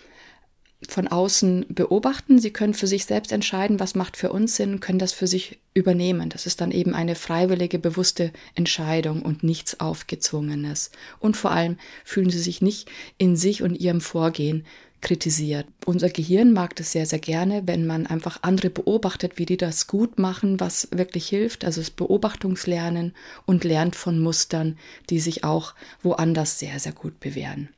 von 0.89 1.09
außen 1.09 1.67
beobachten. 1.69 2.39
Sie 2.39 2.51
können 2.51 2.75
für 2.75 2.87
sich 2.87 3.07
selbst 3.07 3.33
entscheiden, 3.33 3.81
was 3.81 3.95
macht 3.95 4.17
für 4.17 4.33
uns 4.33 4.57
Sinn, 4.57 4.81
können 4.81 4.99
das 4.99 5.13
für 5.13 5.27
sich 5.27 5.59
übernehmen. 5.75 6.29
Das 6.29 6.47
ist 6.47 6.61
dann 6.61 6.71
eben 6.71 6.95
eine 6.95 7.15
freiwillige, 7.15 7.79
bewusste 7.79 8.33
Entscheidung 8.55 9.23
und 9.23 9.43
nichts 9.43 9.81
Aufgezwungenes. 9.81 10.91
Und 11.19 11.37
vor 11.37 11.51
allem 11.51 11.77
fühlen 12.05 12.31
sie 12.31 12.41
sich 12.41 12.63
nicht 12.63 12.91
in 13.19 13.37
sich 13.37 13.63
und 13.63 13.77
ihrem 13.77 14.01
Vorgehen 14.01 14.65
kritisiert. 15.03 15.67
Unser 15.85 16.09
Gehirn 16.09 16.53
mag 16.53 16.77
das 16.77 16.93
sehr, 16.93 17.07
sehr 17.07 17.19
gerne, 17.19 17.63
wenn 17.67 17.87
man 17.87 18.07
einfach 18.07 18.39
andere 18.43 18.71
beobachtet, 18.71 19.37
wie 19.37 19.47
die 19.47 19.57
das 19.57 19.89
gut 19.89 20.19
machen, 20.19 20.61
was 20.61 20.89
wirklich 20.93 21.29
hilft. 21.29 21.65
Also 21.65 21.81
das 21.81 21.91
Beobachtungslernen 21.91 23.13
und 23.45 23.65
lernt 23.65 23.97
von 23.97 24.19
Mustern, 24.19 24.79
die 25.11 25.21
sich 25.21 25.45
auch 25.45 25.75
woanders 26.03 26.59
sehr, 26.59 26.79
sehr 26.79 26.93
gut 26.93 27.21
bewähren. 27.21 27.69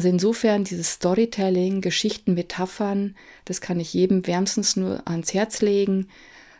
Also 0.00 0.08
insofern 0.08 0.64
dieses 0.64 0.92
Storytelling, 0.92 1.82
Geschichten, 1.82 2.32
Metaphern, 2.32 3.16
das 3.44 3.60
kann 3.60 3.78
ich 3.78 3.92
jedem 3.92 4.26
wärmstens 4.26 4.74
nur 4.74 5.06
ans 5.06 5.34
Herz 5.34 5.60
legen, 5.60 6.08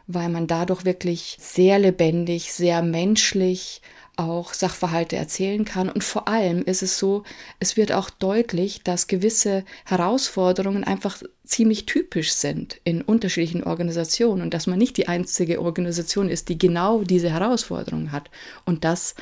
weil 0.06 0.28
man 0.28 0.46
dadurch 0.46 0.84
wirklich 0.84 1.38
sehr 1.40 1.78
lebendig, 1.78 2.52
sehr 2.52 2.82
menschlich 2.82 3.80
auch 4.16 4.52
Sachverhalte 4.52 5.16
erzählen 5.16 5.64
kann. 5.64 5.88
Und 5.88 6.04
vor 6.04 6.28
allem 6.28 6.62
ist 6.64 6.82
es 6.82 6.98
so, 6.98 7.24
es 7.60 7.78
wird 7.78 7.92
auch 7.92 8.10
deutlich, 8.10 8.82
dass 8.82 9.06
gewisse 9.06 9.64
Herausforderungen 9.86 10.84
einfach 10.84 11.22
ziemlich 11.42 11.86
typisch 11.86 12.32
sind 12.34 12.78
in 12.84 13.00
unterschiedlichen 13.00 13.64
Organisationen 13.64 14.42
und 14.42 14.52
dass 14.52 14.66
man 14.66 14.78
nicht 14.78 14.98
die 14.98 15.08
einzige 15.08 15.62
Organisation 15.62 16.28
ist, 16.28 16.50
die 16.50 16.58
genau 16.58 17.04
diese 17.04 17.30
Herausforderungen 17.30 18.12
hat. 18.12 18.30
Und 18.66 18.84
das 18.84 19.14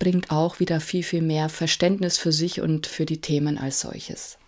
bringt 0.00 0.32
auch 0.32 0.58
wieder 0.58 0.80
viel, 0.80 1.04
viel 1.04 1.22
mehr 1.22 1.48
Verständnis 1.48 2.18
für 2.18 2.32
sich 2.32 2.60
und 2.60 2.88
für 2.88 3.06
die 3.06 3.20
Themen 3.20 3.58
als 3.58 3.80
solches. 3.80 4.38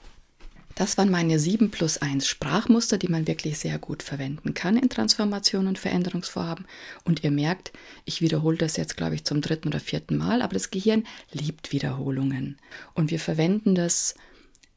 Das 0.75 0.97
waren 0.97 1.11
meine 1.11 1.39
7 1.39 1.71
plus 1.71 1.99
1 1.99 2.27
Sprachmuster, 2.27 2.97
die 2.97 3.09
man 3.09 3.27
wirklich 3.27 3.59
sehr 3.59 3.79
gut 3.79 4.03
verwenden 4.03 4.55
kann 4.55 4.79
in 4.79 4.89
Transformation 4.89 5.67
und 5.67 5.79
Veränderungsvorhaben. 5.79 6.67
Und 7.05 7.23
ihr 7.23 7.31
merkt, 7.31 7.73
ich 8.07 8.23
wiederhole 8.23 8.57
das 8.57 8.79
jetzt, 8.79 8.97
glaube 8.97 9.15
ich, 9.15 9.25
zum 9.25 9.43
dritten 9.43 9.69
oder 9.69 9.81
vierten 9.81 10.17
Mal, 10.17 10.41
aber 10.41 10.55
das 10.55 10.71
Gehirn 10.71 11.05
liebt 11.31 11.73
Wiederholungen. 11.73 12.57
Und 12.95 13.11
wir 13.11 13.21
verwenden 13.21 13.75
das 13.75 14.15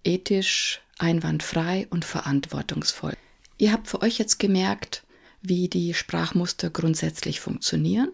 ethisch, 0.04 0.82
einwandfrei 1.00 1.88
und 1.90 2.04
verantwortungsvoll. 2.04 3.14
Ihr 3.58 3.72
habt 3.72 3.88
für 3.88 4.02
euch 4.02 4.18
jetzt 4.18 4.38
gemerkt, 4.38 5.04
wie 5.42 5.70
die 5.70 5.94
Sprachmuster 5.94 6.70
grundsätzlich 6.70 7.40
funktionieren 7.40 8.10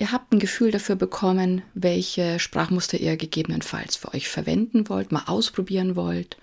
Ihr 0.00 0.12
habt 0.12 0.32
ein 0.32 0.38
Gefühl 0.38 0.70
dafür 0.70 0.94
bekommen, 0.94 1.62
welche 1.74 2.38
Sprachmuster 2.38 2.98
ihr 2.98 3.16
gegebenenfalls 3.16 3.96
für 3.96 4.14
euch 4.14 4.28
verwenden 4.28 4.88
wollt, 4.88 5.10
mal 5.10 5.24
ausprobieren 5.26 5.96
wollt. 5.96 6.36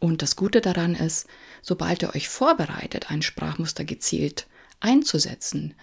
Und 0.00 0.22
das 0.22 0.34
Gute 0.34 0.62
daran 0.62 0.94
ist, 0.94 1.26
sobald 1.60 2.02
ihr 2.02 2.14
euch 2.14 2.30
vorbereitet, 2.30 3.10
ein 3.10 3.20
Sprachmuster 3.20 3.84
gezielt 3.84 4.46
einzusetzen, 4.80 5.74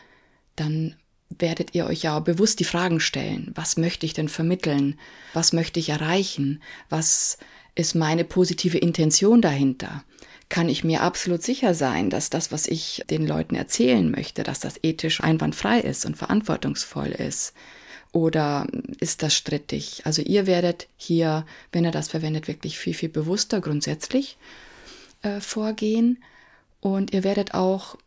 dann 0.55 0.95
werdet 1.29 1.75
ihr 1.75 1.85
euch 1.85 2.01
ja 2.01 2.19
bewusst 2.19 2.59
die 2.59 2.65
Fragen 2.65 2.99
stellen, 2.99 3.51
was 3.53 3.77
möchte 3.77 4.07
ich 4.07 4.13
denn 4.13 4.27
vermitteln, 4.27 4.99
was 5.33 5.53
möchte 5.53 5.79
ich 5.79 5.89
erreichen, 5.89 6.63
was 6.89 7.37
ist 7.75 7.93
meine 7.93 8.25
positive 8.25 8.79
Intention 8.79 9.39
dahinter 9.39 10.03
kann 10.49 10.67
ich 10.67 10.83
mir 10.83 11.01
absolut 11.01 11.43
sicher 11.43 11.75
sein, 11.75 12.09
dass 12.09 12.31
das, 12.31 12.51
was 12.51 12.67
ich 12.67 13.03
den 13.09 13.27
Leuten 13.27 13.55
erzählen 13.55 14.09
möchte, 14.09 14.43
dass 14.43 14.59
das 14.59 14.79
ethisch 14.81 15.21
einwandfrei 15.21 15.79
ist 15.79 16.05
und 16.05 16.17
verantwortungsvoll 16.17 17.09
ist. 17.09 17.53
Oder 18.11 18.65
ist 18.99 19.21
das 19.21 19.35
strittig? 19.35 20.01
Also 20.05 20.23
ihr 20.23 20.47
werdet 20.47 20.87
hier, 20.97 21.45
wenn 21.71 21.85
ihr 21.85 21.91
das 21.91 22.09
verwendet, 22.09 22.47
wirklich 22.47 22.79
viel, 22.79 22.95
viel 22.95 23.09
bewusster 23.09 23.61
grundsätzlich 23.61 24.37
äh, 25.21 25.39
vorgehen. 25.39 26.23
Und 26.81 27.13
ihr 27.13 27.23
werdet 27.23 27.53
auch 27.53 27.97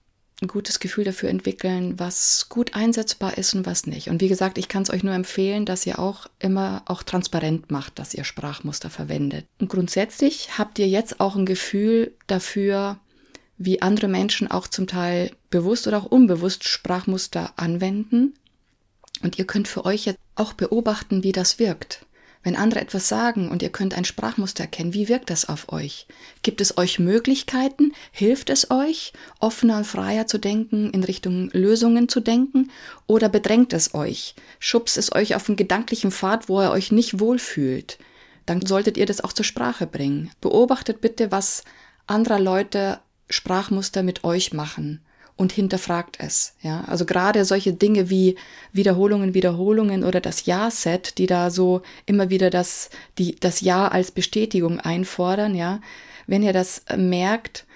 ein 0.42 0.48
gutes 0.48 0.80
Gefühl 0.80 1.04
dafür 1.04 1.30
entwickeln, 1.30 1.98
was 1.98 2.48
gut 2.48 2.74
einsetzbar 2.74 3.38
ist 3.38 3.54
und 3.54 3.64
was 3.64 3.86
nicht. 3.86 4.08
Und 4.08 4.20
wie 4.20 4.28
gesagt, 4.28 4.58
ich 4.58 4.68
kann 4.68 4.82
es 4.82 4.90
euch 4.90 5.04
nur 5.04 5.14
empfehlen, 5.14 5.64
dass 5.64 5.86
ihr 5.86 5.98
auch 5.98 6.26
immer 6.40 6.82
auch 6.86 7.02
transparent 7.02 7.70
macht, 7.70 7.98
dass 7.98 8.12
ihr 8.12 8.24
Sprachmuster 8.24 8.90
verwendet. 8.90 9.46
Und 9.58 9.70
grundsätzlich 9.70 10.58
habt 10.58 10.78
ihr 10.78 10.88
jetzt 10.88 11.20
auch 11.20 11.36
ein 11.36 11.46
Gefühl 11.46 12.12
dafür, 12.26 12.98
wie 13.56 13.80
andere 13.80 14.08
Menschen 14.08 14.50
auch 14.50 14.66
zum 14.66 14.86
Teil 14.86 15.30
bewusst 15.50 15.86
oder 15.86 15.98
auch 15.98 16.06
unbewusst 16.06 16.64
Sprachmuster 16.64 17.52
anwenden. 17.56 18.34
Und 19.22 19.38
ihr 19.38 19.46
könnt 19.46 19.68
für 19.68 19.84
euch 19.84 20.04
jetzt 20.04 20.18
auch 20.34 20.52
beobachten, 20.52 21.22
wie 21.22 21.32
das 21.32 21.60
wirkt. 21.60 22.04
Wenn 22.42 22.56
andere 22.56 22.80
etwas 22.80 23.08
sagen 23.08 23.50
und 23.50 23.62
ihr 23.62 23.70
könnt 23.70 23.96
ein 23.96 24.04
Sprachmuster 24.04 24.64
erkennen, 24.64 24.94
wie 24.94 25.08
wirkt 25.08 25.30
das 25.30 25.48
auf 25.48 25.72
euch? 25.72 26.06
Gibt 26.42 26.60
es 26.60 26.76
euch 26.76 26.98
Möglichkeiten? 26.98 27.92
Hilft 28.10 28.50
es 28.50 28.70
euch, 28.70 29.12
offener 29.38 29.78
und 29.78 29.86
freier 29.86 30.26
zu 30.26 30.38
denken, 30.38 30.90
in 30.90 31.04
Richtung 31.04 31.50
Lösungen 31.52 32.08
zu 32.08 32.20
denken? 32.20 32.70
Oder 33.06 33.28
bedrängt 33.28 33.72
es 33.72 33.94
euch? 33.94 34.34
Schubst 34.58 34.98
es 34.98 35.14
euch 35.14 35.36
auf 35.36 35.48
einen 35.48 35.56
gedanklichen 35.56 36.10
Pfad, 36.10 36.48
wo 36.48 36.60
ihr 36.60 36.70
euch 36.70 36.90
nicht 36.90 37.20
wohlfühlt? 37.20 37.98
dann 38.46 38.64
solltet 38.64 38.96
ihr 38.96 39.06
das 39.06 39.22
auch 39.22 39.32
zur 39.32 39.44
Sprache 39.44 39.86
bringen. 39.86 40.30
Beobachtet 40.40 41.00
bitte, 41.00 41.30
was 41.30 41.64
anderer 42.06 42.40
Leute 42.40 43.00
Sprachmuster 43.30 44.02
mit 44.02 44.24
euch 44.24 44.52
machen 44.52 45.00
und 45.42 45.52
hinterfragt 45.52 46.16
es. 46.20 46.54
Ja, 46.62 46.84
also 46.86 47.04
gerade 47.04 47.44
solche 47.44 47.72
Dinge 47.72 48.08
wie 48.08 48.36
Wiederholungen, 48.72 49.34
Wiederholungen 49.34 50.04
oder 50.04 50.20
das 50.20 50.46
Ja-Set, 50.46 51.18
die 51.18 51.26
da 51.26 51.50
so 51.50 51.82
immer 52.06 52.30
wieder 52.30 52.48
das, 52.48 52.88
die, 53.18 53.34
das 53.34 53.60
Ja 53.60 53.88
als 53.88 54.12
Bestätigung 54.12 54.80
einfordern. 54.80 55.54
Ja, 55.54 55.80
wenn 56.26 56.42
ihr 56.42 56.52
das 56.52 56.82
merkt, 56.96 57.66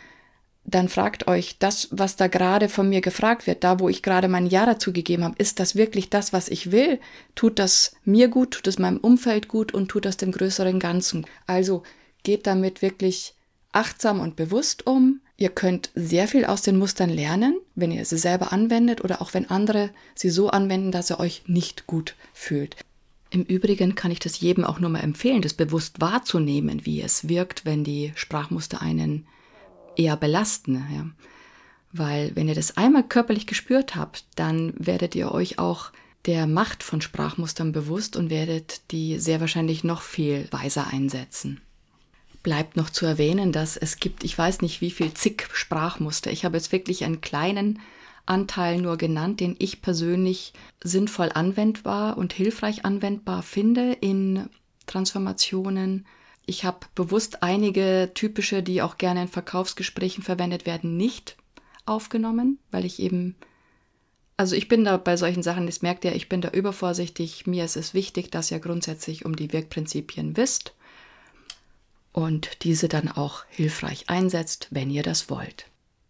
dann 0.64 0.88
fragt 0.88 1.28
euch, 1.28 1.58
das, 1.58 1.88
was 1.90 2.16
da 2.16 2.28
gerade 2.28 2.68
von 2.68 2.88
mir 2.88 3.00
gefragt 3.00 3.46
wird, 3.46 3.62
da 3.62 3.78
wo 3.78 3.88
ich 3.88 4.02
gerade 4.02 4.28
mein 4.28 4.46
Ja 4.46 4.64
dazu 4.64 4.92
gegeben 4.92 5.24
habe, 5.24 5.34
ist 5.38 5.60
das 5.60 5.76
wirklich 5.76 6.08
das, 6.08 6.32
was 6.32 6.48
ich 6.48 6.72
will? 6.72 7.00
Tut 7.34 7.58
das 7.58 7.96
mir 8.04 8.28
gut, 8.28 8.52
tut 8.52 8.66
es 8.66 8.78
meinem 8.78 8.98
Umfeld 8.98 9.48
gut 9.48 9.74
und 9.74 9.88
tut 9.88 10.04
das 10.04 10.16
dem 10.16 10.32
größeren 10.32 10.78
Ganzen? 10.80 11.26
Also 11.46 11.82
geht 12.22 12.46
damit 12.46 12.82
wirklich 12.82 13.35
achtsam 13.76 14.20
und 14.20 14.36
bewusst 14.36 14.86
um. 14.86 15.20
Ihr 15.36 15.50
könnt 15.50 15.90
sehr 15.94 16.28
viel 16.28 16.46
aus 16.46 16.62
den 16.62 16.78
Mustern 16.78 17.10
lernen, 17.10 17.60
wenn 17.74 17.92
ihr 17.92 18.04
sie 18.04 18.16
selber 18.16 18.52
anwendet 18.52 19.04
oder 19.04 19.20
auch 19.20 19.34
wenn 19.34 19.50
andere 19.50 19.90
sie 20.14 20.30
so 20.30 20.48
anwenden, 20.48 20.90
dass 20.90 21.10
ihr 21.10 21.20
euch 21.20 21.42
nicht 21.46 21.86
gut 21.86 22.14
fühlt. 22.32 22.76
Im 23.30 23.42
Übrigen 23.42 23.94
kann 23.94 24.10
ich 24.10 24.18
das 24.18 24.40
jedem 24.40 24.64
auch 24.64 24.80
nur 24.80 24.88
mal 24.88 25.00
empfehlen, 25.00 25.42
das 25.42 25.52
bewusst 25.52 26.00
wahrzunehmen, 26.00 26.86
wie 26.86 27.02
es 27.02 27.28
wirkt, 27.28 27.66
wenn 27.66 27.84
die 27.84 28.12
Sprachmuster 28.14 28.80
einen 28.80 29.26
eher 29.96 30.16
belasten. 30.16 30.74
Ja. 30.94 31.06
Weil 31.92 32.34
wenn 32.34 32.48
ihr 32.48 32.54
das 32.54 32.76
einmal 32.76 33.02
körperlich 33.02 33.46
gespürt 33.46 33.94
habt, 33.94 34.24
dann 34.36 34.72
werdet 34.78 35.14
ihr 35.14 35.32
euch 35.32 35.58
auch 35.58 35.92
der 36.24 36.46
Macht 36.46 36.82
von 36.82 37.00
Sprachmustern 37.00 37.72
bewusst 37.72 38.16
und 38.16 38.30
werdet 38.30 38.90
die 38.90 39.18
sehr 39.18 39.40
wahrscheinlich 39.40 39.84
noch 39.84 40.02
viel 40.02 40.48
weiser 40.50 40.86
einsetzen. 40.88 41.60
Bleibt 42.46 42.76
noch 42.76 42.90
zu 42.90 43.06
erwähnen, 43.06 43.50
dass 43.50 43.76
es 43.76 43.98
gibt, 43.98 44.22
ich 44.22 44.38
weiß 44.38 44.62
nicht 44.62 44.80
wie 44.80 44.92
viel 44.92 45.12
zig 45.12 45.48
Sprachmuster. 45.52 46.30
Ich 46.30 46.44
habe 46.44 46.56
jetzt 46.56 46.70
wirklich 46.70 47.04
einen 47.04 47.20
kleinen 47.20 47.80
Anteil 48.24 48.78
nur 48.80 48.96
genannt, 48.96 49.40
den 49.40 49.56
ich 49.58 49.82
persönlich 49.82 50.52
sinnvoll 50.82 51.30
anwendbar 51.34 52.16
und 52.16 52.32
hilfreich 52.32 52.84
anwendbar 52.84 53.42
finde 53.42 53.92
in 53.92 54.48
Transformationen 54.86 56.06
ich 56.46 56.64
habe 56.64 56.86
bewusst 56.94 57.42
einige 57.42 58.12
typische, 58.14 58.62
die 58.62 58.80
auch 58.80 58.98
gerne 58.98 59.22
in 59.22 59.28
Verkaufsgesprächen 59.28 60.22
verwendet 60.22 60.64
werden, 60.64 60.96
nicht 60.96 61.36
aufgenommen, 61.84 62.60
weil 62.70 62.84
ich 62.84 63.00
eben, 63.00 63.34
also 64.36 64.54
ich 64.54 64.68
bin 64.68 64.84
da 64.84 64.96
bei 64.96 65.16
solchen 65.16 65.42
Sachen, 65.42 65.66
das 65.66 65.82
merkt 65.82 66.04
ihr, 66.04 66.14
ich 66.14 66.28
bin 66.28 66.40
da 66.40 66.50
übervorsichtig. 66.50 67.48
Mir 67.48 67.64
ist 67.64 67.76
es 67.76 67.94
wichtig, 67.94 68.30
dass 68.30 68.52
ihr 68.52 68.60
grundsätzlich 68.60 69.24
um 69.24 69.34
die 69.34 69.52
Wirkprinzipien 69.52 70.36
wisst 70.36 70.75
und 72.16 72.64
diese 72.64 72.88
dann 72.88 73.08
auch 73.08 73.44
hilfreich 73.50 74.08
einsetzt, 74.08 74.68
wenn 74.70 74.90
ihr 74.90 75.02
das 75.02 75.28
wollt. 75.28 75.66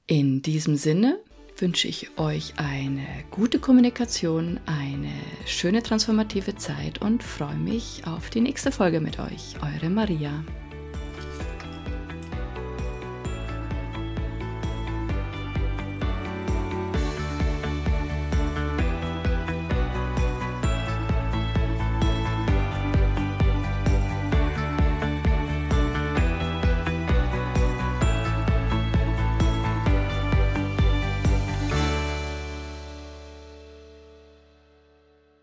In 0.07 0.41
diesem 0.41 0.77
Sinne 0.77 1.19
wünsche 1.59 1.89
ich 1.89 2.17
euch 2.17 2.55
eine 2.59 3.05
gute 3.33 3.59
Kommunikation, 3.59 4.61
eine 4.67 5.13
schöne 5.47 5.83
transformative 5.83 6.55
Zeit 6.55 7.01
und 7.01 7.25
freue 7.25 7.57
mich 7.57 8.07
auf 8.07 8.31
die 8.31 8.41
nächste 8.41 8.71
Folge 8.71 9.01
mit 9.01 9.19
euch. 9.19 9.57
Eure 9.61 9.91
Maria. 9.91 10.45